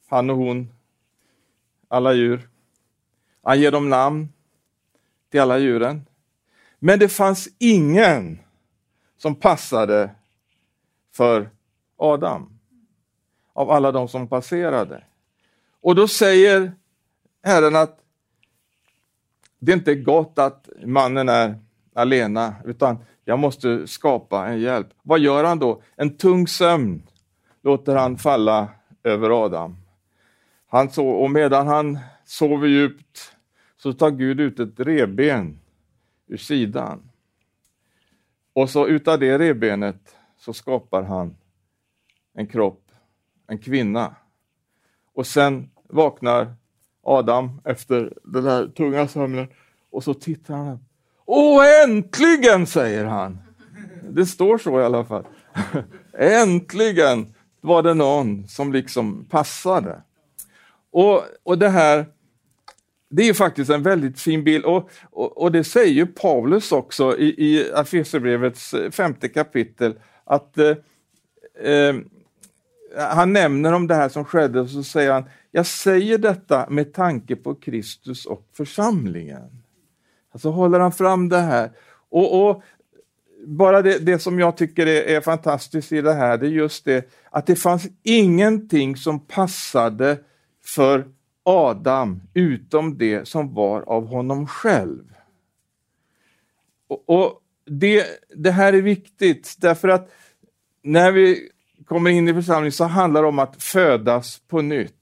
han 0.09 0.31
och 0.31 0.37
hon, 0.37 0.73
alla 1.89 2.13
djur. 2.13 2.49
Han 3.43 3.61
ger 3.61 3.71
dem 3.71 3.89
namn 3.89 4.29
till 5.31 5.41
alla 5.41 5.59
djuren. 5.59 6.07
Men 6.79 6.99
det 6.99 7.09
fanns 7.09 7.49
ingen 7.59 8.39
som 9.17 9.35
passade 9.35 10.11
för 11.13 11.51
Adam, 11.97 12.59
av 13.53 13.71
alla 13.71 13.93
de 13.93 14.09
som 14.09 14.29
passerade. 14.29 15.05
Och 15.81 15.95
då 15.95 16.09
säger 16.09 16.73
Herren 17.43 17.77
att 17.77 18.02
det 19.65 19.73
är 19.73 19.77
inte 19.77 19.95
gott 19.95 20.39
att 20.39 20.69
mannen 20.85 21.29
är 21.29 21.59
alena, 21.95 22.55
utan 22.65 22.99
jag 23.25 23.39
måste 23.39 23.87
skapa 23.87 24.47
en 24.47 24.61
hjälp. 24.61 24.87
Vad 25.03 25.21
gör 25.21 25.45
han 25.45 25.59
då? 25.59 25.83
En 25.97 26.17
tung 26.17 26.49
sömn 26.49 27.03
låter 27.63 27.97
han 27.97 28.19
falla 28.19 28.69
över 29.03 29.45
Adam. 29.45 29.77
Han 30.67 30.91
så, 30.91 31.09
och 31.09 31.31
medan 31.31 31.67
han 31.67 31.99
sover 32.25 32.69
djupt 32.69 33.37
så 33.77 33.93
tar 33.93 34.11
Gud 34.11 34.41
ut 34.41 34.61
ett 34.61 34.81
reben 34.81 35.59
ur 36.27 36.37
sidan. 36.37 37.11
Och 38.53 38.71
så 38.71 38.87
utav 38.87 39.19
det 39.19 39.39
revbenet 39.39 40.17
så 40.39 40.53
skapar 40.53 41.03
han 41.03 41.37
en 42.35 42.47
kropp, 42.47 42.91
en 43.47 43.59
kvinna. 43.59 44.15
Och 45.15 45.27
sen 45.27 45.71
vaknar 45.89 46.55
Adam 47.03 47.61
efter 47.65 48.13
den 48.25 48.45
där 48.45 48.67
tunga 48.67 49.09
sömnen 49.09 49.47
och 49.91 50.05
så 50.05 50.15
tittar 50.15 50.55
han. 50.55 50.79
Åh, 51.27 51.83
äntligen, 51.85 52.67
säger 52.67 53.05
han. 53.05 53.39
Det 54.11 54.27
står 54.27 54.59
så 54.59 54.81
i 54.81 54.85
alla 54.85 55.05
fall. 55.05 55.27
äntligen 56.19 57.35
var 57.61 57.83
det 57.83 57.95
någon 57.95 58.49
som 58.49 58.73
liksom 58.73 59.25
passade. 59.25 60.03
Och, 60.91 61.23
och 61.43 61.59
det 61.59 61.69
här 61.69 62.07
det 63.15 63.29
är 63.29 63.35
faktiskt 63.35 63.71
en 63.71 63.83
väldigt 63.83 64.21
fin 64.21 64.45
bild 64.45 64.65
och, 64.65 64.91
och, 65.11 65.43
och 65.43 65.53
det 65.53 65.65
säger 65.65 66.05
Paulus 66.05 66.73
också 66.73 67.19
i, 67.19 67.25
i 67.25 67.61
Efesierbrevets 67.63 68.75
eh, 68.75 68.91
femte 68.91 69.29
kapitel 69.29 69.95
att 70.25 70.59
eh, 70.59 70.77
eh, 71.65 71.95
han 72.97 73.33
nämner 73.33 73.73
om 73.73 73.87
det 73.87 73.95
här 73.95 74.09
som 74.09 74.25
skedde 74.25 74.61
och 74.61 74.71
så 74.71 74.83
säger 74.83 75.13
han, 75.13 75.25
jag 75.55 75.67
säger 75.67 76.19
detta 76.19 76.67
med 76.71 76.93
tanke 76.93 77.37
på 77.37 77.55
Kristus 77.55 78.27
och 78.27 78.49
församlingen. 78.53 79.63
Alltså 80.33 80.51
håller 80.51 80.81
han 80.81 80.93
fram 80.93 81.29
det 81.29 81.39
här. 81.39 81.71
Och, 82.11 82.49
och 82.49 82.63
bara 83.47 83.83
det, 83.83 83.99
det, 83.99 84.19
som 84.19 84.39
jag 84.39 84.57
tycker 84.57 84.87
är, 84.87 85.03
är, 85.03 85.21
fantastiskt 85.21 85.93
i 85.93 86.01
det 86.01 86.15
här, 86.15 86.39
det 86.39 86.47
är 86.47 86.51
just 86.51 86.85
det 86.85 87.11
att 87.31 87.47
det 87.47 87.57
fanns 87.57 87.89
ingenting 88.03 88.97
som 88.97 89.21
passade 89.21 90.19
för 90.65 91.09
Adam 91.43 92.21
utom 92.35 92.99
det 92.99 93.29
som 93.29 93.55
var 93.55 93.83
av 93.83 94.07
honom 94.07 94.47
själv. 94.47 95.05
Och, 96.89 97.05
och 97.07 97.41
det, 97.65 98.07
det 98.37 98.51
här 98.51 98.73
är 98.73 98.83
viktigt 98.83 99.57
därför 99.59 99.89
att 99.89 100.11
när 100.83 101.13
vi 101.13 101.49
kommer 101.85 102.11
in 102.11 102.29
i 102.29 102.35
församlingen 102.35 102.73
så 102.73 102.85
handlar 102.85 103.23
det 103.23 103.29
om 103.29 103.39
att 103.39 103.63
födas 103.63 104.39
på 104.49 104.63
nytt. 104.63 105.02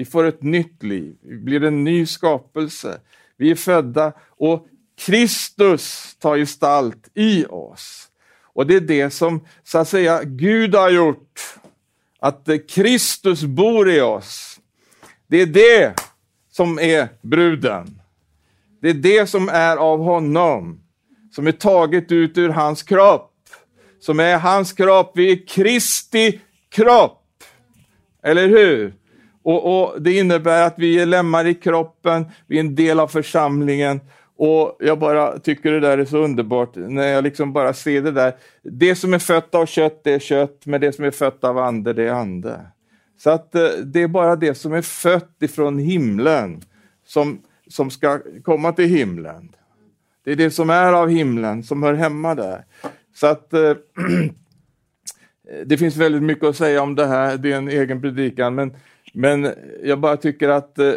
Vi 0.00 0.04
får 0.04 0.24
ett 0.24 0.42
nytt 0.42 0.82
liv, 0.82 1.16
vi 1.22 1.36
blir 1.36 1.64
en 1.64 1.84
ny 1.84 2.06
skapelse. 2.06 3.00
Vi 3.36 3.50
är 3.50 3.54
födda 3.54 4.12
och 4.28 4.66
Kristus 4.98 6.16
tar 6.18 6.36
gestalt 6.36 7.08
i 7.14 7.44
oss. 7.44 8.08
Och 8.42 8.66
det 8.66 8.74
är 8.74 8.80
det 8.80 9.10
som 9.10 9.46
så 9.64 9.78
att 9.78 9.88
säga 9.88 10.22
Gud 10.24 10.74
har 10.74 10.90
gjort, 10.90 11.40
att 12.18 12.48
Kristus 12.68 13.42
bor 13.42 13.90
i 13.90 14.00
oss. 14.00 14.60
Det 15.26 15.42
är 15.42 15.46
det 15.46 15.94
som 16.50 16.78
är 16.78 17.08
bruden. 17.22 18.00
Det 18.82 18.88
är 18.88 18.94
det 18.94 19.26
som 19.26 19.48
är 19.48 19.76
av 19.76 19.98
honom, 19.98 20.80
som 21.32 21.46
är 21.46 21.52
taget 21.52 22.12
ut 22.12 22.38
ur 22.38 22.48
hans 22.48 22.82
kropp, 22.82 23.32
som 24.00 24.20
är 24.20 24.38
hans 24.38 24.72
kropp. 24.72 25.12
Vi 25.14 25.32
är 25.32 25.46
Kristi 25.46 26.40
kropp. 26.70 27.44
Eller 28.22 28.48
hur? 28.48 28.99
Och, 29.42 29.82
och, 29.82 30.02
Det 30.02 30.12
innebär 30.12 30.66
att 30.66 30.74
vi 30.76 31.00
är 31.00 31.06
lemmar 31.06 31.46
i 31.46 31.54
kroppen, 31.54 32.26
vi 32.46 32.56
är 32.56 32.60
en 32.60 32.74
del 32.74 33.00
av 33.00 33.08
församlingen. 33.08 34.00
Och 34.36 34.76
Jag 34.80 34.98
bara 34.98 35.38
tycker 35.38 35.72
det 35.72 35.80
där 35.80 35.98
är 35.98 36.04
så 36.04 36.18
underbart 36.18 36.72
när 36.74 37.06
jag 37.06 37.24
liksom 37.24 37.52
bara 37.52 37.72
ser 37.72 38.02
det 38.02 38.10
där. 38.10 38.34
Det 38.62 38.94
som 38.94 39.14
är 39.14 39.18
fött 39.18 39.54
av 39.54 39.66
kött, 39.66 40.00
det 40.04 40.12
är 40.12 40.18
kött, 40.18 40.62
men 40.64 40.80
det 40.80 40.92
som 40.92 41.04
är 41.04 41.10
fött 41.10 41.44
av 41.44 41.58
ande, 41.58 41.92
det 41.92 42.08
är 42.08 42.12
ande. 42.12 42.60
Så 43.18 43.30
att 43.30 43.54
eh, 43.54 43.68
det 43.84 44.02
är 44.02 44.08
bara 44.08 44.36
det 44.36 44.54
som 44.54 44.72
är 44.72 44.82
fött 44.82 45.36
ifrån 45.40 45.78
himlen 45.78 46.62
som, 47.06 47.40
som 47.68 47.90
ska 47.90 48.20
komma 48.42 48.72
till 48.72 48.88
himlen. 48.88 49.54
Det 50.24 50.32
är 50.32 50.36
det 50.36 50.50
som 50.50 50.70
är 50.70 50.92
av 50.92 51.08
himlen 51.08 51.62
som 51.62 51.82
hör 51.82 51.94
hemma 51.94 52.34
där. 52.34 52.64
Så 53.14 53.26
att 53.26 53.52
eh, 53.52 53.74
det 55.66 55.78
finns 55.78 55.96
väldigt 55.96 56.22
mycket 56.22 56.44
att 56.44 56.56
säga 56.56 56.82
om 56.82 56.94
det 56.94 57.06
här, 57.06 57.36
det 57.36 57.52
är 57.52 57.56
en 57.56 57.68
egen 57.68 58.00
predikan, 58.00 58.54
men 58.54 58.76
men 59.12 59.54
jag 59.82 60.00
bara 60.00 60.16
tycker 60.16 60.48
att 60.48 60.78
eh, 60.78 60.92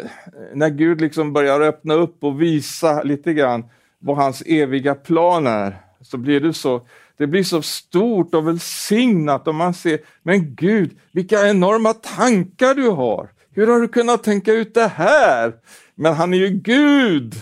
när 0.54 0.68
Gud 0.68 1.00
liksom 1.00 1.32
börjar 1.32 1.60
öppna 1.60 1.94
upp 1.94 2.24
och 2.24 2.42
visa 2.42 3.02
lite 3.02 3.34
grann 3.34 3.64
vad 3.98 4.16
hans 4.16 4.42
eviga 4.46 4.94
plan 4.94 5.46
är, 5.46 5.76
så 6.00 6.16
blir 6.16 6.40
det 6.40 6.52
så 6.52 6.86
det 7.16 7.26
blir 7.26 7.42
så 7.42 7.62
stort 7.62 8.34
och 8.34 8.48
välsignat 8.48 9.48
och 9.48 9.54
man 9.54 9.74
ser, 9.74 9.98
men 10.22 10.54
Gud, 10.54 10.98
vilka 11.12 11.48
enorma 11.48 11.92
tankar 11.92 12.74
du 12.74 12.88
har! 12.88 13.28
Hur 13.50 13.66
har 13.66 13.80
du 13.80 13.88
kunnat 13.88 14.22
tänka 14.22 14.52
ut 14.52 14.74
det 14.74 14.88
här? 14.88 15.52
Men 15.94 16.14
han 16.14 16.34
är 16.34 16.38
ju 16.38 16.48
Gud! 16.48 17.34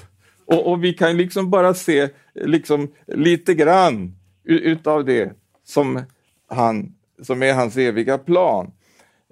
Och, 0.46 0.72
och 0.72 0.84
vi 0.84 0.92
kan 0.92 1.16
liksom 1.16 1.50
bara 1.50 1.74
se 1.74 2.08
liksom 2.34 2.92
lite 3.06 3.54
grann 3.54 4.16
utav 4.44 5.04
det 5.04 5.32
som, 5.64 6.02
han, 6.48 6.94
som 7.22 7.42
är 7.42 7.54
hans 7.54 7.76
eviga 7.76 8.18
plan. 8.18 8.72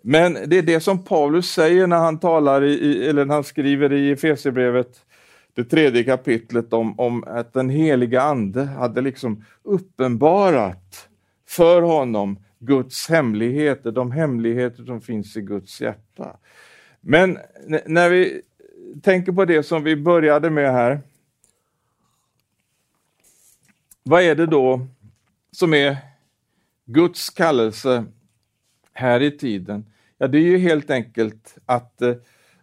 Men 0.03 0.39
det 0.47 0.59
är 0.59 0.63
det 0.63 0.81
som 0.81 1.05
Paulus 1.05 1.51
säger 1.51 1.87
när 1.87 1.99
han 1.99 2.19
talar 2.21 2.65
i, 2.65 3.09
eller 3.09 3.25
när 3.25 3.35
han 3.35 3.45
skriver 3.45 3.93
i 3.93 4.11
Efesierbrevet, 4.11 5.05
det 5.55 5.65
tredje 5.65 6.05
kapitlet 6.05 6.73
om, 6.73 7.01
om 7.01 7.25
att 7.25 7.53
den 7.53 7.71
heliga 7.71 8.23
ande 8.23 8.65
hade 8.65 9.01
liksom 9.01 9.45
uppenbarat 9.63 11.09
för 11.49 11.83
honom 11.83 12.39
Guds 12.59 13.09
hemligheter, 13.09 13.93
de 13.93 14.11
hemligheter 14.11 14.85
som 14.85 15.01
finns 15.01 15.37
i 15.37 15.41
Guds 15.41 15.81
hjärta. 15.81 16.37
Men 17.01 17.39
när 17.87 18.11
vi 18.11 18.43
tänker 19.03 19.33
på 19.33 19.45
det 19.45 19.63
som 19.63 19.85
vi 19.85 19.97
började 19.97 20.51
med 20.51 20.73
här, 20.73 21.01
vad 24.03 24.23
är 24.23 24.35
det 24.35 24.47
då 24.47 24.87
som 25.53 25.75
är 25.75 25.97
Guds 26.85 27.31
kallelse 27.31 28.05
här 28.93 29.23
i 29.23 29.31
tiden? 29.39 29.85
Ja, 30.19 30.29
det 30.29 30.39
är 30.39 30.43
ju 30.43 30.59
helt 30.59 30.91
enkelt 30.91 31.59
att 31.67 32.03
eh, 32.03 32.15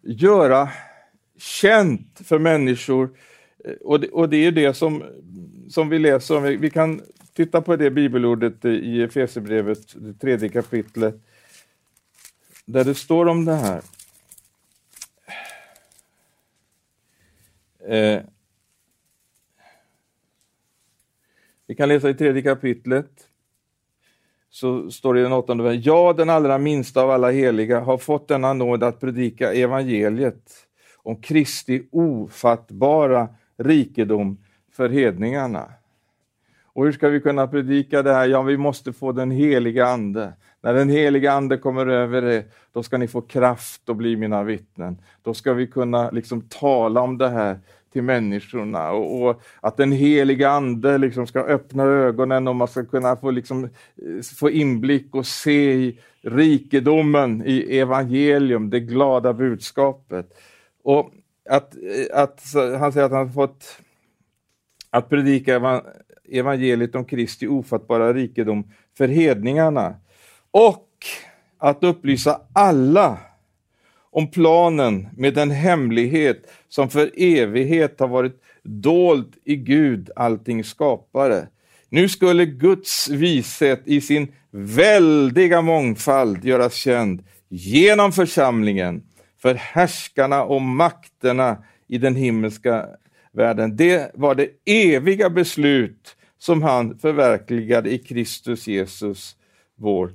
göra 0.02 0.70
känt 1.38 2.22
för 2.24 2.40
människor 2.40 3.18
eh, 3.66 3.74
och 3.74 4.00
det, 4.00 4.10
och 4.10 4.30
det 4.30 4.38
är 4.38 4.52
det 4.52 4.74
som, 4.74 5.04
som 5.70 5.90
vi 5.90 6.00
läser 6.00 6.38
om. 6.38 6.44
Vi 6.44 6.70
kan 6.70 7.02
titta 7.34 7.62
på 7.62 7.76
det 7.76 7.92
bibelordet 7.92 8.66
eh, 8.66 8.72
i 8.72 9.04
Efesierbrevet, 9.04 9.96
det 9.96 10.14
tredje 10.14 10.50
kapitlet, 10.50 11.16
där 12.66 12.84
det 12.84 12.96
står 12.96 13.26
om 13.26 13.46
det 13.46 13.56
här. 13.56 13.82
Eh, 17.88 18.22
vi 21.68 21.76
kan 21.76 21.90
läsa 21.90 22.10
i 22.10 22.14
tredje 22.14 22.42
kapitlet, 22.42 23.27
så 24.60 24.92
står 24.92 25.14
det 25.14 25.20
i 25.20 25.24
den 25.24 25.34
åttonde 25.34 25.64
versen, 25.64 25.82
Ja, 25.82 26.14
den 26.18 26.30
allra 26.30 26.58
minsta 26.58 27.02
av 27.02 27.12
alla 27.12 27.32
heliga 27.32 27.80
har 27.80 27.98
fått 27.98 28.28
denna 28.28 28.54
nåd 28.54 28.84
att 28.84 29.00
predika 29.00 29.54
evangeliet 29.54 30.52
om 31.04 31.22
Kristi 31.22 31.88
ofattbara 31.92 33.30
rikedom 33.58 34.38
för 34.72 34.90
hedningarna. 34.90 35.66
Och 36.64 36.86
hur 36.86 36.92
ska 36.92 37.10
vi 37.10 37.20
kunna 37.20 37.48
predika 37.48 38.02
det 38.02 38.14
här? 38.14 38.28
Ja, 38.28 38.42
vi 38.42 38.58
måste 38.58 38.94
få 38.94 39.12
den 39.12 39.32
heliga 39.32 39.88
Ande. 39.88 40.34
När 40.62 40.74
den 40.74 40.90
heliga 40.90 41.32
Ande 41.32 41.58
kommer 41.58 41.88
över 41.88 42.26
er, 42.26 42.44
då 42.72 42.84
ska 42.84 42.98
ni 42.98 43.08
få 43.08 43.22
kraft 43.22 43.90
och 43.90 43.96
bli 43.96 44.16
mina 44.16 44.44
vittnen. 44.44 44.98
Då 45.22 45.34
ska 45.34 45.54
vi 45.54 45.68
kunna 45.68 46.10
liksom 46.10 46.42
tala 46.42 47.02
om 47.02 47.18
det 47.18 47.30
här 47.30 47.60
till 47.98 48.04
människorna 48.04 48.92
och, 48.92 49.22
och, 49.22 49.42
att 49.60 49.78
den 49.78 49.92
heliga 49.92 50.50
Ande 50.50 50.98
liksom 50.98 51.28
ska 51.28 51.40
öppna 51.40 51.84
ögonen 51.84 52.48
och 52.48 52.56
man 52.56 52.68
ska 52.68 52.86
kunna 52.86 53.16
få, 53.16 53.32
liksom, 53.32 53.64
eh, 53.64 53.70
få 54.40 54.50
inblick 54.50 55.16
och 55.16 55.26
se 55.26 55.74
i 55.74 56.00
rikedomen 56.22 57.44
i 57.46 57.80
evangelium, 57.80 58.70
det 58.70 58.80
glada 58.80 59.34
budskapet. 59.34 60.30
Och 60.84 61.12
att, 61.50 61.76
eh, 61.76 62.22
att 62.22 62.42
han 62.80 62.94
säger 62.94 63.06
att 63.06 63.12
han 63.12 63.28
har 63.28 63.34
fått 63.34 63.80
att 64.90 65.10
predika 65.10 65.82
evangeliet 66.30 66.96
om 66.96 67.06
Kristi 67.06 67.48
ofattbara 67.48 68.14
rikedom 68.14 68.72
för 68.98 69.08
hedningarna 69.08 69.96
och 70.52 70.88
att 71.58 71.84
upplysa 71.84 72.42
alla 72.54 73.18
om 74.18 74.28
planen 74.28 75.08
med 75.18 75.34
den 75.34 75.52
hemlighet 75.52 76.52
som 76.70 76.90
för 76.90 77.12
evighet 77.18 78.00
har 78.00 78.08
varit 78.08 78.42
dold 78.64 79.36
i 79.46 79.56
Gud, 79.56 80.10
allting 80.16 80.64
skapare. 80.64 81.48
Nu 81.90 82.10
skulle 82.10 82.46
Guds 82.46 83.10
vishet 83.10 83.82
i 83.86 84.02
sin 84.02 84.28
väldiga 84.52 85.62
mångfald 85.62 86.46
göras 86.46 86.74
känd 86.74 87.24
genom 87.50 88.12
församlingen 88.12 89.04
för 89.42 89.56
härskarna 89.56 90.44
och 90.44 90.62
makterna 90.62 91.64
i 91.88 91.98
den 91.98 92.16
himmelska 92.16 92.86
världen. 93.32 93.76
Det 93.76 94.12
var 94.14 94.36
det 94.36 94.50
eviga 94.66 95.30
beslut 95.30 96.16
som 96.38 96.62
han 96.62 97.00
förverkligade 97.00 97.94
i 97.94 97.98
Kristus 97.98 98.68
Jesus, 98.68 99.36
vår 99.76 100.14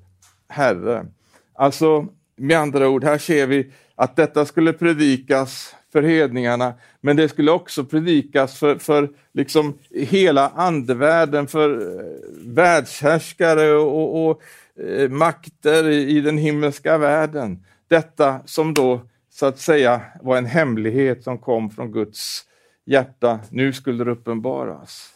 Herre. 0.49 1.07
Alltså, 1.55 2.09
med 2.37 2.59
andra 2.59 2.89
ord, 2.89 3.05
här 3.05 3.19
ser 3.19 3.47
vi 3.47 3.71
att 4.03 4.17
detta 4.17 4.47
skulle 4.47 4.73
predikas 4.73 5.75
för 5.93 6.03
hedningarna, 6.03 6.75
men 7.01 7.17
det 7.17 7.29
skulle 7.29 7.51
också 7.51 7.85
predikas 7.85 8.59
för, 8.59 8.77
för 8.79 9.11
liksom 9.33 9.79
hela 9.91 10.49
andevärlden, 10.49 11.47
för 11.47 11.71
eh, 11.71 12.07
världshärskare 12.45 13.73
och, 13.73 13.97
och, 13.97 14.31
och 14.31 14.43
eh, 14.83 15.09
makter 15.09 15.89
i, 15.89 16.21
den 16.21 16.39
himmelska 16.39 16.99
världen. 16.99 17.65
Detta 17.89 18.41
som 18.45 18.75
då 18.75 19.01
så 19.31 19.47
att 19.47 19.59
säga 19.59 20.01
var 20.23 20.37
en 20.37 20.47
hemlighet 20.47 21.25
som 21.25 21.39
kom 21.39 21.71
från 21.71 21.93
Guds 21.93 22.45
hjärta, 22.85 23.41
nu 23.51 23.73
skulle 23.73 24.05
det 24.05 24.11
uppenbaras. 24.11 25.11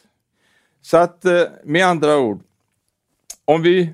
Så 0.82 0.96
att 0.96 1.24
eh, 1.24 1.42
med 1.64 1.86
andra 1.86 2.18
ord, 2.18 2.42
om 3.44 3.62
vi 3.62 3.92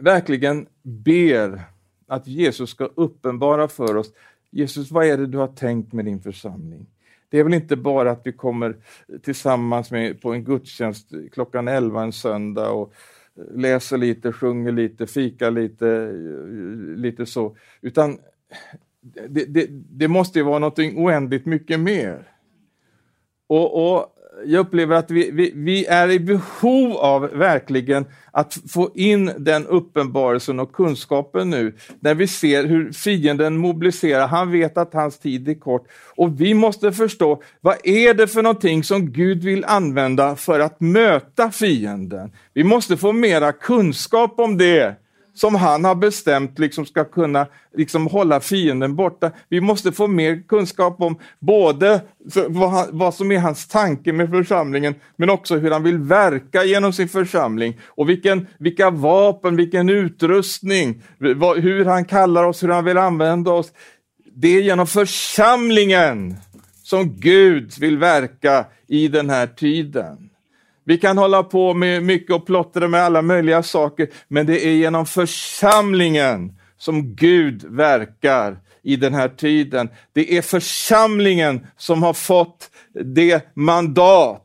verkligen 0.00 0.66
ber 0.82 1.71
att 2.12 2.26
Jesus 2.26 2.70
ska 2.70 2.84
uppenbara 2.84 3.68
för 3.68 3.96
oss, 3.96 4.12
Jesus 4.50 4.90
vad 4.90 5.06
är 5.06 5.16
det 5.16 5.26
du 5.26 5.38
har 5.38 5.48
tänkt 5.48 5.92
med 5.92 6.04
din 6.04 6.20
församling? 6.20 6.86
Det 7.28 7.38
är 7.38 7.44
väl 7.44 7.54
inte 7.54 7.76
bara 7.76 8.10
att 8.10 8.20
vi 8.24 8.32
kommer 8.32 8.76
tillsammans 9.22 9.90
med, 9.90 10.20
på 10.20 10.32
en 10.32 10.44
gudstjänst 10.44 11.12
klockan 11.32 11.68
11 11.68 12.02
en 12.02 12.12
söndag 12.12 12.70
och 12.70 12.92
läser 13.54 13.98
lite, 13.98 14.32
sjunger 14.32 14.72
lite, 14.72 15.06
fikar 15.06 15.50
lite, 15.50 16.12
lite 16.96 17.26
så, 17.26 17.56
utan 17.80 18.18
det, 19.28 19.44
det, 19.44 19.66
det 19.70 20.08
måste 20.08 20.38
ju 20.38 20.44
vara 20.44 20.58
något 20.58 20.78
oändligt 20.78 21.46
mycket 21.46 21.80
mer. 21.80 22.28
Och, 23.46 23.94
och 23.94 24.06
jag 24.46 24.60
upplever 24.60 24.96
att 24.96 25.10
vi, 25.10 25.30
vi, 25.30 25.52
vi, 25.54 25.86
är 25.86 26.10
i 26.10 26.20
behov 26.20 26.96
av 26.96 27.22
verkligen 27.22 28.04
att 28.30 28.58
få 28.68 28.90
in 28.94 29.30
den 29.38 29.66
uppenbarelsen 29.66 30.60
och 30.60 30.72
kunskapen 30.72 31.50
nu, 31.50 31.74
när 32.00 32.14
vi 32.14 32.26
ser 32.26 32.64
hur 32.66 32.92
fienden 32.92 33.56
mobiliserar. 33.56 34.26
Han 34.26 34.52
vet 34.52 34.78
att 34.78 34.94
hans 34.94 35.18
tid 35.18 35.48
är 35.48 35.54
kort 35.54 35.86
och 36.16 36.40
vi 36.40 36.54
måste 36.54 36.92
förstå, 36.92 37.42
vad 37.60 37.76
är 37.84 38.14
det 38.14 38.28
för 38.28 38.42
någonting 38.42 38.84
som 38.84 39.12
Gud 39.12 39.44
vill 39.44 39.64
använda 39.64 40.36
för 40.36 40.60
att 40.60 40.80
möta 40.80 41.50
fienden? 41.50 42.32
Vi 42.54 42.64
måste 42.64 42.96
få 42.96 43.12
mera 43.12 43.52
kunskap 43.52 44.34
om 44.36 44.58
det 44.58 44.96
som 45.34 45.54
han 45.54 45.84
har 45.84 45.94
bestämt 45.94 46.58
liksom 46.58 46.86
ska 46.86 47.04
kunna 47.04 47.46
liksom 47.76 48.06
hålla 48.06 48.40
fienden 48.40 48.96
borta. 48.96 49.30
Vi 49.48 49.60
måste 49.60 49.92
få 49.92 50.06
mer 50.06 50.42
kunskap 50.48 51.00
om 51.00 51.18
både 51.38 52.00
vad, 52.48 52.70
han, 52.70 52.88
vad, 52.92 53.14
som 53.14 53.32
är 53.32 53.38
hans 53.38 53.68
tanke 53.68 54.12
med 54.12 54.30
församlingen, 54.30 54.94
men 55.16 55.30
också 55.30 55.56
hur 55.56 55.70
han 55.70 55.82
vill 55.82 55.98
verka 55.98 56.64
genom 56.64 56.92
sin 56.92 57.08
församling 57.08 57.80
och 57.86 58.08
vilken, 58.08 58.46
vilka 58.58 58.90
vapen, 58.90 59.56
vilken 59.56 59.88
utrustning, 59.88 61.02
vad, 61.18 61.58
hur 61.58 61.84
han 61.84 62.04
kallar 62.04 62.44
oss, 62.44 62.62
hur 62.62 62.68
han 62.68 62.84
vill 62.84 62.98
använda 62.98 63.52
oss. 63.52 63.72
Det 64.34 64.48
är 64.48 64.62
genom 64.62 64.86
församlingen 64.86 66.36
som 66.82 67.16
Gud 67.20 67.78
vill 67.80 67.98
verka 67.98 68.66
i 68.88 69.08
den 69.08 69.30
här 69.30 69.46
tiden. 69.46 70.31
Vi 70.84 70.98
kan 70.98 71.18
hålla 71.18 71.42
på 71.42 71.74
med 71.74 72.02
mycket 72.02 72.34
och 72.36 72.46
plottra 72.46 72.88
med 72.88 73.02
alla 73.02 73.22
möjliga 73.22 73.62
saker, 73.62 74.08
men 74.28 74.46
det 74.46 74.66
är 74.66 74.72
genom 74.72 75.06
församlingen 75.06 76.52
som 76.76 77.14
Gud 77.14 77.64
verkar 77.64 78.58
i 78.82 78.96
den 78.96 79.14
här 79.14 79.28
tiden. 79.28 79.88
Det 80.12 80.36
är 80.36 80.42
församlingen 80.42 81.66
som 81.76 82.02
har 82.02 82.12
fått 82.12 82.70
det 82.94 83.54
mandat, 83.54 84.42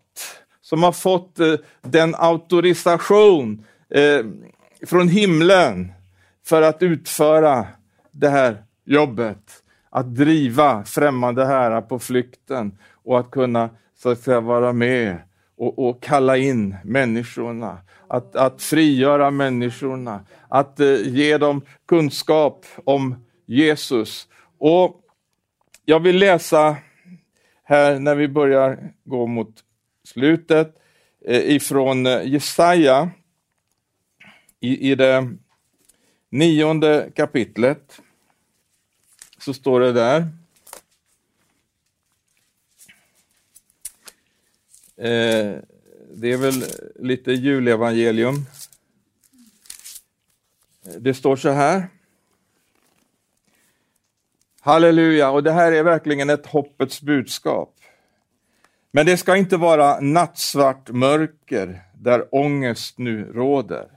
som 0.62 0.84
har 0.84 0.91
fått 0.91 1.39
eh, 1.39 1.54
den 1.82 2.15
auktorisation 2.15 3.65
eh, 3.89 4.26
från 4.86 5.08
himlen 5.08 5.91
för 6.45 6.62
att 6.62 6.84
utföra 6.84 7.65
det 8.12 8.30
här 8.30 8.63
jobbet. 8.86 9.63
Att 9.89 10.15
driva 10.15 10.84
främmande 10.84 11.45
herrar 11.45 11.82
på 11.82 12.00
flykten 12.00 12.78
och 13.04 13.19
att 13.19 13.32
kunna 13.32 13.69
så 13.97 14.10
att 14.10 14.19
säga, 14.19 14.39
vara 14.39 14.73
med 14.73 15.17
och, 15.57 15.89
och 15.89 16.03
kalla 16.03 16.37
in 16.37 16.75
människorna, 16.83 17.77
att, 18.07 18.35
att 18.35 18.61
frigöra 18.61 19.31
människorna, 19.31 20.25
att 20.49 20.79
eh, 20.79 21.07
ge 21.07 21.37
dem 21.37 21.61
kunskap 21.85 22.65
om 22.83 23.25
Jesus. 23.45 24.27
Och 24.58 25.01
Jag 25.85 25.99
vill 25.99 26.17
läsa 26.17 26.77
här 27.63 27.99
när 27.99 28.15
vi 28.15 28.27
börjar 28.27 28.93
gå 29.03 29.27
mot 29.27 29.63
slutet 30.03 30.75
eh, 31.25 31.55
ifrån 31.55 32.05
eh, 32.05 32.27
Jesaja 32.27 33.10
i, 34.60 34.91
i 34.91 34.95
det 34.95 35.29
nionde 36.29 37.12
kapitlet. 37.15 38.01
Så 39.37 39.53
står 39.53 39.79
det 39.79 39.93
där. 39.93 40.27
Eh, 44.98 45.56
det 46.15 46.33
är 46.33 46.37
väl 46.37 46.63
lite 46.95 47.31
julevangelium. 47.31 48.35
Det 51.00 51.13
står 51.13 51.35
så 51.35 51.50
här. 51.50 51.87
Halleluja, 54.62 55.31
och 55.31 55.43
det 55.43 55.52
här 55.52 55.71
är 55.71 55.83
verkligen 55.83 56.29
ett 56.29 56.45
hoppets 56.45 57.02
budskap. 57.02 57.75
Men 58.91 59.06
det 59.06 59.17
ska 59.17 59.35
inte 59.35 59.58
vara 59.58 60.00
nattsvart 60.00 60.89
mörker 60.89 61.81
där 61.95 62.35
ångest 62.35 62.98
nu 62.98 63.25
råder. 63.25 63.91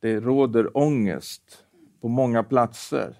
Det 0.00 0.20
råder 0.20 0.76
ångest 0.76 1.64
på 2.00 2.08
många 2.08 2.42
platser 2.42 3.16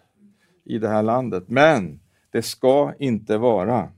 i 0.64 0.78
det 0.78 0.88
här 0.88 1.02
landet, 1.02 1.44
men 1.46 2.00
det 2.30 2.42
ska 2.42 2.94
inte 2.98 3.38
vara 3.38 3.92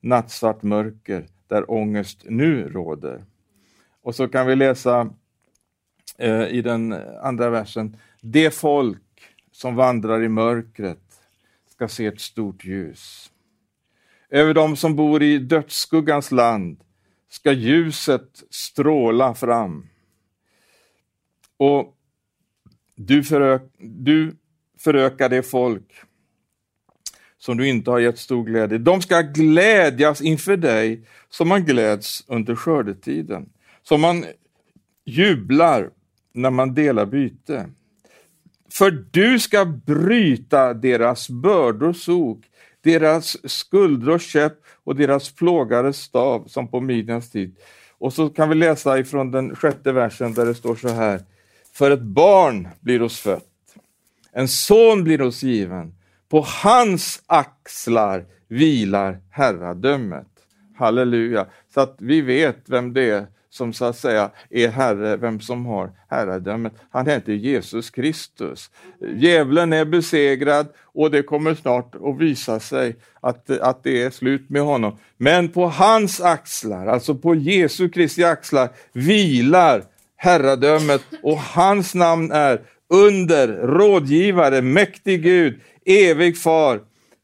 nattsvart 0.00 0.62
mörker 0.62 1.26
där 1.50 1.70
ångest 1.70 2.24
nu 2.28 2.68
råder. 2.68 3.24
Och 4.02 4.14
så 4.14 4.28
kan 4.28 4.46
vi 4.46 4.56
läsa 4.56 5.10
eh, 6.18 6.46
i 6.46 6.62
den 6.62 6.92
andra 7.22 7.50
versen. 7.50 7.96
Det 8.20 8.54
folk 8.54 9.02
som 9.52 9.74
vandrar 9.74 10.22
i 10.22 10.28
mörkret 10.28 11.20
ska 11.68 11.88
se 11.88 12.06
ett 12.06 12.20
stort 12.20 12.64
ljus. 12.64 13.32
Över 14.30 14.54
dem 14.54 14.76
som 14.76 14.96
bor 14.96 15.22
i 15.22 15.38
dödsskuggans 15.38 16.30
land 16.30 16.84
ska 17.28 17.52
ljuset 17.52 18.42
stråla 18.50 19.34
fram. 19.34 19.86
Och 21.56 21.96
du, 22.96 23.24
förök, 23.24 23.62
du 23.78 24.36
förökar 24.78 25.28
det 25.28 25.42
folk 25.42 26.02
som 27.40 27.56
du 27.56 27.68
inte 27.68 27.90
har 27.90 27.98
gett 27.98 28.18
stor 28.18 28.44
glädje. 28.44 28.78
De 28.78 29.02
ska 29.02 29.20
glädjas 29.20 30.20
inför 30.20 30.56
dig 30.56 31.04
som 31.30 31.48
man 31.48 31.64
gläds 31.64 32.24
under 32.26 32.54
skördetiden, 32.54 33.48
som 33.82 34.00
man 34.00 34.24
jublar 35.04 35.90
när 36.32 36.50
man 36.50 36.74
delar 36.74 37.06
byte. 37.06 37.66
För 38.72 39.04
du 39.10 39.38
ska 39.38 39.64
bryta 39.64 40.74
deras 40.74 41.30
bördors 41.30 42.08
ok, 42.08 42.38
deras 42.80 43.50
skuldrors 43.50 44.32
käpp 44.32 44.56
och 44.84 44.96
deras 44.96 45.30
plågares 45.30 45.96
stav 45.96 46.44
som 46.46 46.68
på 46.68 46.80
midnatts 46.80 47.30
tid. 47.30 47.56
Och 47.98 48.12
så 48.12 48.28
kan 48.28 48.48
vi 48.48 48.54
läsa 48.54 48.98
ifrån 48.98 49.30
den 49.30 49.56
sjätte 49.56 49.92
versen 49.92 50.34
där 50.34 50.46
det 50.46 50.54
står 50.54 50.76
så 50.76 50.88
här. 50.88 51.20
För 51.72 51.90
ett 51.90 52.02
barn 52.02 52.68
blir 52.80 53.02
oss 53.02 53.20
fött, 53.20 53.46
en 54.32 54.48
son 54.48 55.04
blir 55.04 55.22
oss 55.22 55.42
given. 55.42 55.94
På 56.30 56.46
hans 56.62 57.22
axlar 57.26 58.24
vilar 58.48 59.18
herradömet. 59.30 60.26
Halleluja. 60.76 61.46
Så 61.74 61.80
att 61.80 61.96
vi 61.98 62.20
vet 62.20 62.58
vem 62.66 62.92
det 62.92 63.10
är 63.10 63.26
som 63.50 63.72
så 63.72 63.84
att 63.84 63.96
säga 63.96 64.30
är 64.50 64.68
herre, 64.68 65.16
vem 65.16 65.40
som 65.40 65.66
har 65.66 65.90
herradömet. 66.08 66.72
Han 66.90 67.06
heter 67.06 67.32
Jesus 67.32 67.90
Kristus. 67.90 68.70
Djävulen 69.16 69.72
är 69.72 69.84
besegrad 69.84 70.66
och 70.82 71.10
det 71.10 71.22
kommer 71.22 71.54
snart 71.54 71.94
att 71.94 72.18
visa 72.18 72.60
sig 72.60 72.96
att, 73.20 73.50
att 73.50 73.82
det 73.82 74.02
är 74.02 74.10
slut 74.10 74.50
med 74.50 74.62
honom. 74.62 74.98
Men 75.16 75.48
på 75.48 75.66
hans 75.66 76.20
axlar, 76.20 76.86
alltså 76.86 77.14
på 77.14 77.34
Jesu 77.34 77.88
Kristi 77.88 78.24
axlar, 78.24 78.68
vilar 78.92 79.82
herradömet 80.16 81.02
och 81.22 81.38
hans 81.38 81.94
namn 81.94 82.32
är 82.32 82.60
under, 82.90 83.48
rådgivare, 83.48 84.62
mäktig 84.62 85.22
Gud, 85.22 85.60
evig 85.84 86.38
far, 86.38 86.80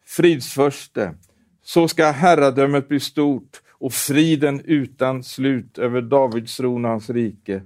fridsförste. 0.07 1.14
Så 1.62 1.89
ska 1.89 2.11
herradömet 2.11 2.89
bli 2.89 3.01
stort 3.01 3.62
och 3.79 3.93
friden 3.93 4.61
utan 4.64 5.23
slut 5.23 5.79
över 5.79 6.01
Davids 6.03 6.57
tron 6.57 6.85
och 6.85 6.91
hans 6.91 7.11
rike. 7.11 7.62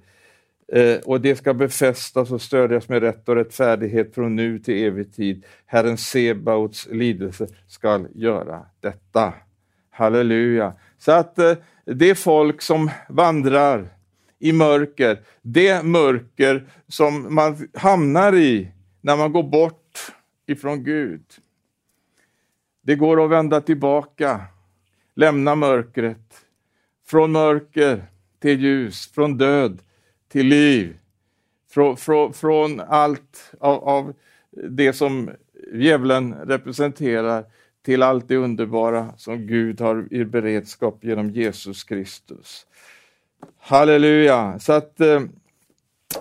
Eh, 0.73 0.97
och 1.05 1.21
det 1.21 1.37
ska 1.37 1.55
befästas 1.55 2.31
och 2.31 2.43
stödjas 2.43 2.89
med 2.89 3.03
rätt 3.03 3.29
och 3.29 3.35
rättfärdighet 3.35 4.15
från 4.15 4.37
nu 4.37 4.59
till 4.59 4.85
evig 4.85 5.15
tid. 5.15 5.45
Herren 5.67 5.97
Sebaots 5.97 6.89
lidelse 6.91 7.47
skall 7.67 8.07
göra 8.15 8.67
detta. 8.81 9.33
Halleluja. 9.91 10.73
Så 10.99 11.13
att 11.13 11.39
eh, 11.39 11.53
det 11.85 12.15
folk 12.15 12.63
som 12.63 12.91
vandrar 13.09 13.89
i 14.41 14.53
mörker, 14.53 15.21
det 15.43 15.85
mörker 15.85 16.67
som 16.89 17.35
man 17.35 17.69
hamnar 17.75 18.37
i 18.37 18.73
när 19.01 19.17
man 19.17 19.33
går 19.33 19.43
bort 19.43 20.13
ifrån 20.47 20.85
Gud. 20.85 21.25
Det 22.83 22.95
går 22.95 23.25
att 23.25 23.31
vända 23.31 23.61
tillbaka 23.61 24.41
lämna 25.15 25.55
mörkret. 25.55 26.47
Från 27.07 27.33
mörker 27.33 28.05
till 28.39 28.61
ljus, 28.61 29.13
från 29.13 29.39
död 29.39 29.79
till 30.29 30.47
liv. 30.47 30.97
Frå, 31.71 31.97
frå, 31.97 32.33
från 32.33 32.81
allt 32.81 33.53
av, 33.61 33.85
av, 33.85 34.15
det 34.51 34.93
som 34.93 35.31
djävulen 35.75 36.35
representerar 36.35 37.45
till 37.83 38.03
allt 38.03 38.29
det 38.29 38.37
underbara 38.37 39.13
som 39.17 39.47
Gud 39.47 39.81
har 39.81 40.09
i 40.11 40.25
beredskap 40.25 41.05
genom 41.05 41.31
Jesus 41.31 41.85
Kristus. 41.85 42.67
Halleluja! 43.59 44.59
Så 44.59 44.73
att, 44.73 45.01
eh, 45.01 45.23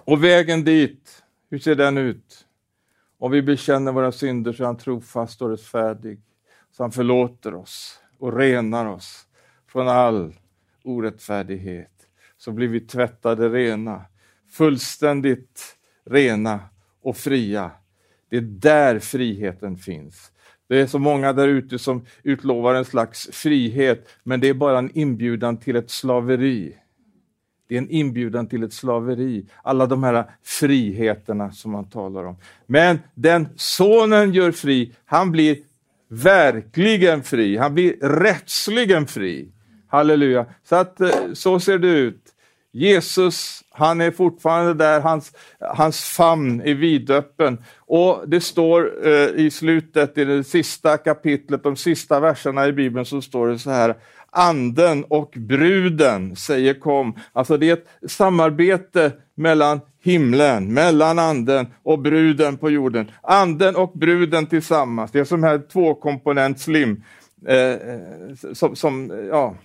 och 0.05 0.23
vägen 0.23 0.63
dit, 0.63 1.23
hur 1.49 1.59
ser 1.59 1.75
den 1.75 1.97
ut? 1.97 2.45
Om 3.17 3.31
vi 3.31 3.41
bekänner 3.41 3.91
våra 3.91 4.11
synder 4.11 4.53
så 4.53 4.63
är 4.63 4.67
han 4.67 4.77
trofast 4.77 5.41
och 5.41 5.49
rättfärdig, 5.49 6.21
så 6.71 6.83
han 6.83 6.91
förlåter 6.91 7.53
oss 7.53 7.99
och 8.19 8.37
renar 8.37 8.85
oss 8.85 9.27
från 9.67 9.87
all 9.87 10.35
orättfärdighet. 10.83 11.91
Så 12.37 12.51
blir 12.51 12.67
vi 12.67 12.79
tvättade 12.79 13.49
rena, 13.49 14.01
fullständigt 14.51 15.77
rena 16.05 16.59
och 17.01 17.17
fria. 17.17 17.71
Det 18.29 18.37
är 18.37 18.41
där 18.41 18.99
friheten 18.99 19.77
finns. 19.77 20.31
Det 20.67 20.81
är 20.81 20.87
så 20.87 20.99
många 20.99 21.33
där 21.33 21.47
ute 21.47 21.79
som 21.79 22.05
utlovar 22.23 22.75
en 22.75 22.85
slags 22.85 23.29
frihet, 23.31 24.09
men 24.23 24.39
det 24.39 24.49
är 24.49 24.53
bara 24.53 24.79
en 24.79 24.97
inbjudan 24.97 25.57
till 25.57 25.75
ett 25.75 25.89
slaveri. 25.89 26.78
Det 27.69 27.75
är 27.75 27.77
en 27.77 27.89
inbjudan 27.89 28.47
till 28.47 28.63
ett 28.63 28.73
slaveri, 28.73 29.45
alla 29.63 29.85
de 29.85 30.03
här 30.03 30.25
friheterna 30.43 31.51
som 31.51 31.71
man 31.71 31.89
talar 31.89 32.23
om. 32.23 32.35
Men 32.65 32.99
den 33.15 33.47
sonen 33.55 34.33
gör 34.33 34.51
fri, 34.51 34.91
han 35.05 35.31
blir 35.31 35.57
verkligen 36.09 37.23
fri. 37.23 37.57
Han 37.57 37.73
blir 37.73 37.93
rättsligen 38.01 39.07
fri. 39.07 39.51
Halleluja. 39.87 40.45
Så, 40.63 40.75
att, 40.75 41.01
eh, 41.01 41.09
så 41.33 41.59
ser 41.59 41.77
det 41.77 41.87
ut. 41.87 42.23
Jesus, 42.71 43.63
han 43.71 44.01
är 44.01 44.11
fortfarande 44.11 44.73
där, 44.73 45.01
hans, 45.01 45.31
hans 45.59 46.03
famn 46.03 46.61
är 46.61 46.73
vidöppen. 46.73 47.63
Och 47.77 48.23
det 48.27 48.41
står 48.41 49.07
eh, 49.07 49.45
i 49.45 49.51
slutet, 49.51 50.17
i 50.17 50.25
det 50.25 50.43
sista 50.43 50.97
kapitlet, 50.97 51.63
de 51.63 51.75
sista 51.75 52.19
verserna 52.19 52.67
i 52.67 52.71
Bibeln, 52.71 53.05
så 53.05 53.21
står 53.21 53.47
det 53.47 53.59
så 53.59 53.69
här, 53.69 53.95
anden 54.31 55.03
och 55.03 55.33
bruden 55.37 56.35
säger 56.35 56.73
kom. 56.73 57.15
Alltså 57.33 57.57
det 57.57 57.69
är 57.69 57.73
ett 57.73 58.11
samarbete 58.11 59.11
mellan 59.35 59.79
himlen, 60.03 60.73
mellan 60.73 61.19
anden 61.19 61.67
och 61.83 61.99
bruden 61.99 62.57
på 62.57 62.69
jorden. 62.69 63.11
Anden 63.21 63.75
och 63.75 63.91
bruden 63.93 64.45
tillsammans, 64.45 65.11
det 65.11 65.19
är 65.19 65.23
som 65.23 65.43
här 65.43 65.61
tvåkomponentslim. 65.71 67.03
Eh, 67.47 67.57
eh, 67.57 67.99
som, 68.53 68.75
som, 68.75 69.27
ja. 69.29 69.55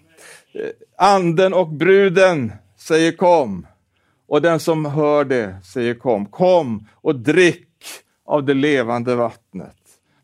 Anden 0.98 1.54
och 1.54 1.68
bruden 1.68 2.52
säger 2.78 3.12
kom. 3.12 3.66
Och 4.26 4.42
den 4.42 4.60
som 4.60 4.84
hör 4.84 5.24
det 5.24 5.56
säger 5.64 5.94
kom. 5.94 6.26
Kom 6.26 6.88
och 6.94 7.16
drick 7.16 7.68
av 8.26 8.44
det 8.44 8.54
levande 8.54 9.14
vattnet. 9.14 9.76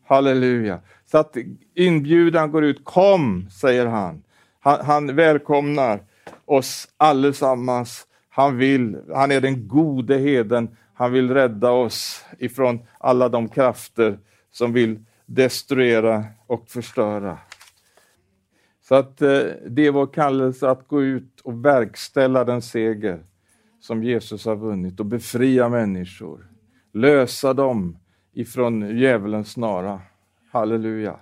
Halleluja. 0.05 0.79
Så 1.11 1.17
att 1.17 1.37
inbjudan 1.75 2.51
går 2.51 2.63
ut. 2.63 2.81
Kom, 2.83 3.49
säger 3.49 3.85
han. 3.85 4.23
Han, 4.61 4.85
han 4.85 5.15
välkomnar 5.15 6.03
oss 6.45 6.87
allesammans 6.97 8.07
han, 8.33 8.57
vill, 8.57 8.97
han 9.13 9.31
är 9.31 9.41
den 9.41 9.67
gode 9.67 10.17
heden. 10.17 10.77
Han 10.93 11.11
vill 11.11 11.33
rädda 11.33 11.71
oss 11.71 12.25
ifrån 12.39 12.79
alla 12.97 13.29
de 13.29 13.49
krafter 13.49 14.19
som 14.51 14.73
vill 14.73 15.05
destruera 15.25 16.25
och 16.47 16.69
förstöra. 16.69 17.37
Så 18.81 18.95
att 18.95 19.21
eh, 19.21 19.43
det 19.69 19.87
är 19.87 19.91
vår 19.91 20.13
kallelse 20.13 20.69
att 20.69 20.87
gå 20.87 21.03
ut 21.03 21.41
och 21.41 21.65
verkställa 21.65 22.43
den 22.43 22.61
seger 22.61 23.23
som 23.79 24.03
Jesus 24.03 24.45
har 24.45 24.55
vunnit 24.55 24.99
och 24.99 25.05
befria 25.05 25.69
människor. 25.69 26.47
Lösa 26.93 27.53
dem 27.53 27.97
ifrån 28.33 28.97
djävulens 28.97 29.51
snara. 29.51 30.01
Halleluja! 30.51 31.19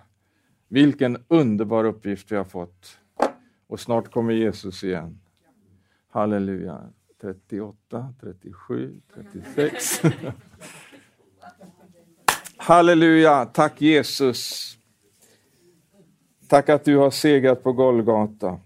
Vilken 0.68 1.24
underbar 1.28 1.84
uppgift 1.84 2.32
vi 2.32 2.36
har 2.36 2.44
fått. 2.44 2.99
Och 3.70 3.80
snart 3.80 4.12
kommer 4.12 4.34
Jesus 4.34 4.84
igen. 4.84 5.20
Halleluja. 6.08 6.82
38, 7.22 8.14
37, 8.22 9.02
36. 9.14 10.02
Halleluja, 12.58 13.46
tack 13.46 13.82
Jesus. 13.82 14.74
Tack 16.48 16.70
att 16.70 16.86
du 16.86 16.98
har 16.98 17.12
segrat 17.12 17.64
på 17.64 17.74
Golgata. 17.74 18.60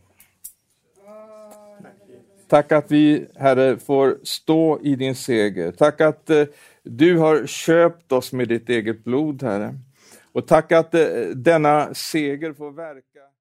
Tack 2.47 2.71
att 2.71 2.91
vi, 2.91 3.27
Herre, 3.35 3.77
får 3.77 4.17
stå 4.23 4.79
i 4.81 4.95
din 4.95 5.15
seger. 5.15 5.71
Tack 5.71 6.01
att 6.01 6.29
eh, 6.29 6.45
du 6.83 7.17
har 7.17 7.47
köpt 7.47 8.11
oss 8.11 8.33
med 8.33 8.47
ditt 8.47 8.69
eget 8.69 9.03
blod, 9.03 9.43
Herre. 9.43 9.75
Och 10.31 10.47
tack 10.47 10.71
att 10.71 10.93
eh, 10.93 11.05
denna 11.35 11.93
seger 11.93 12.53
får 12.53 12.71
verka 12.71 13.32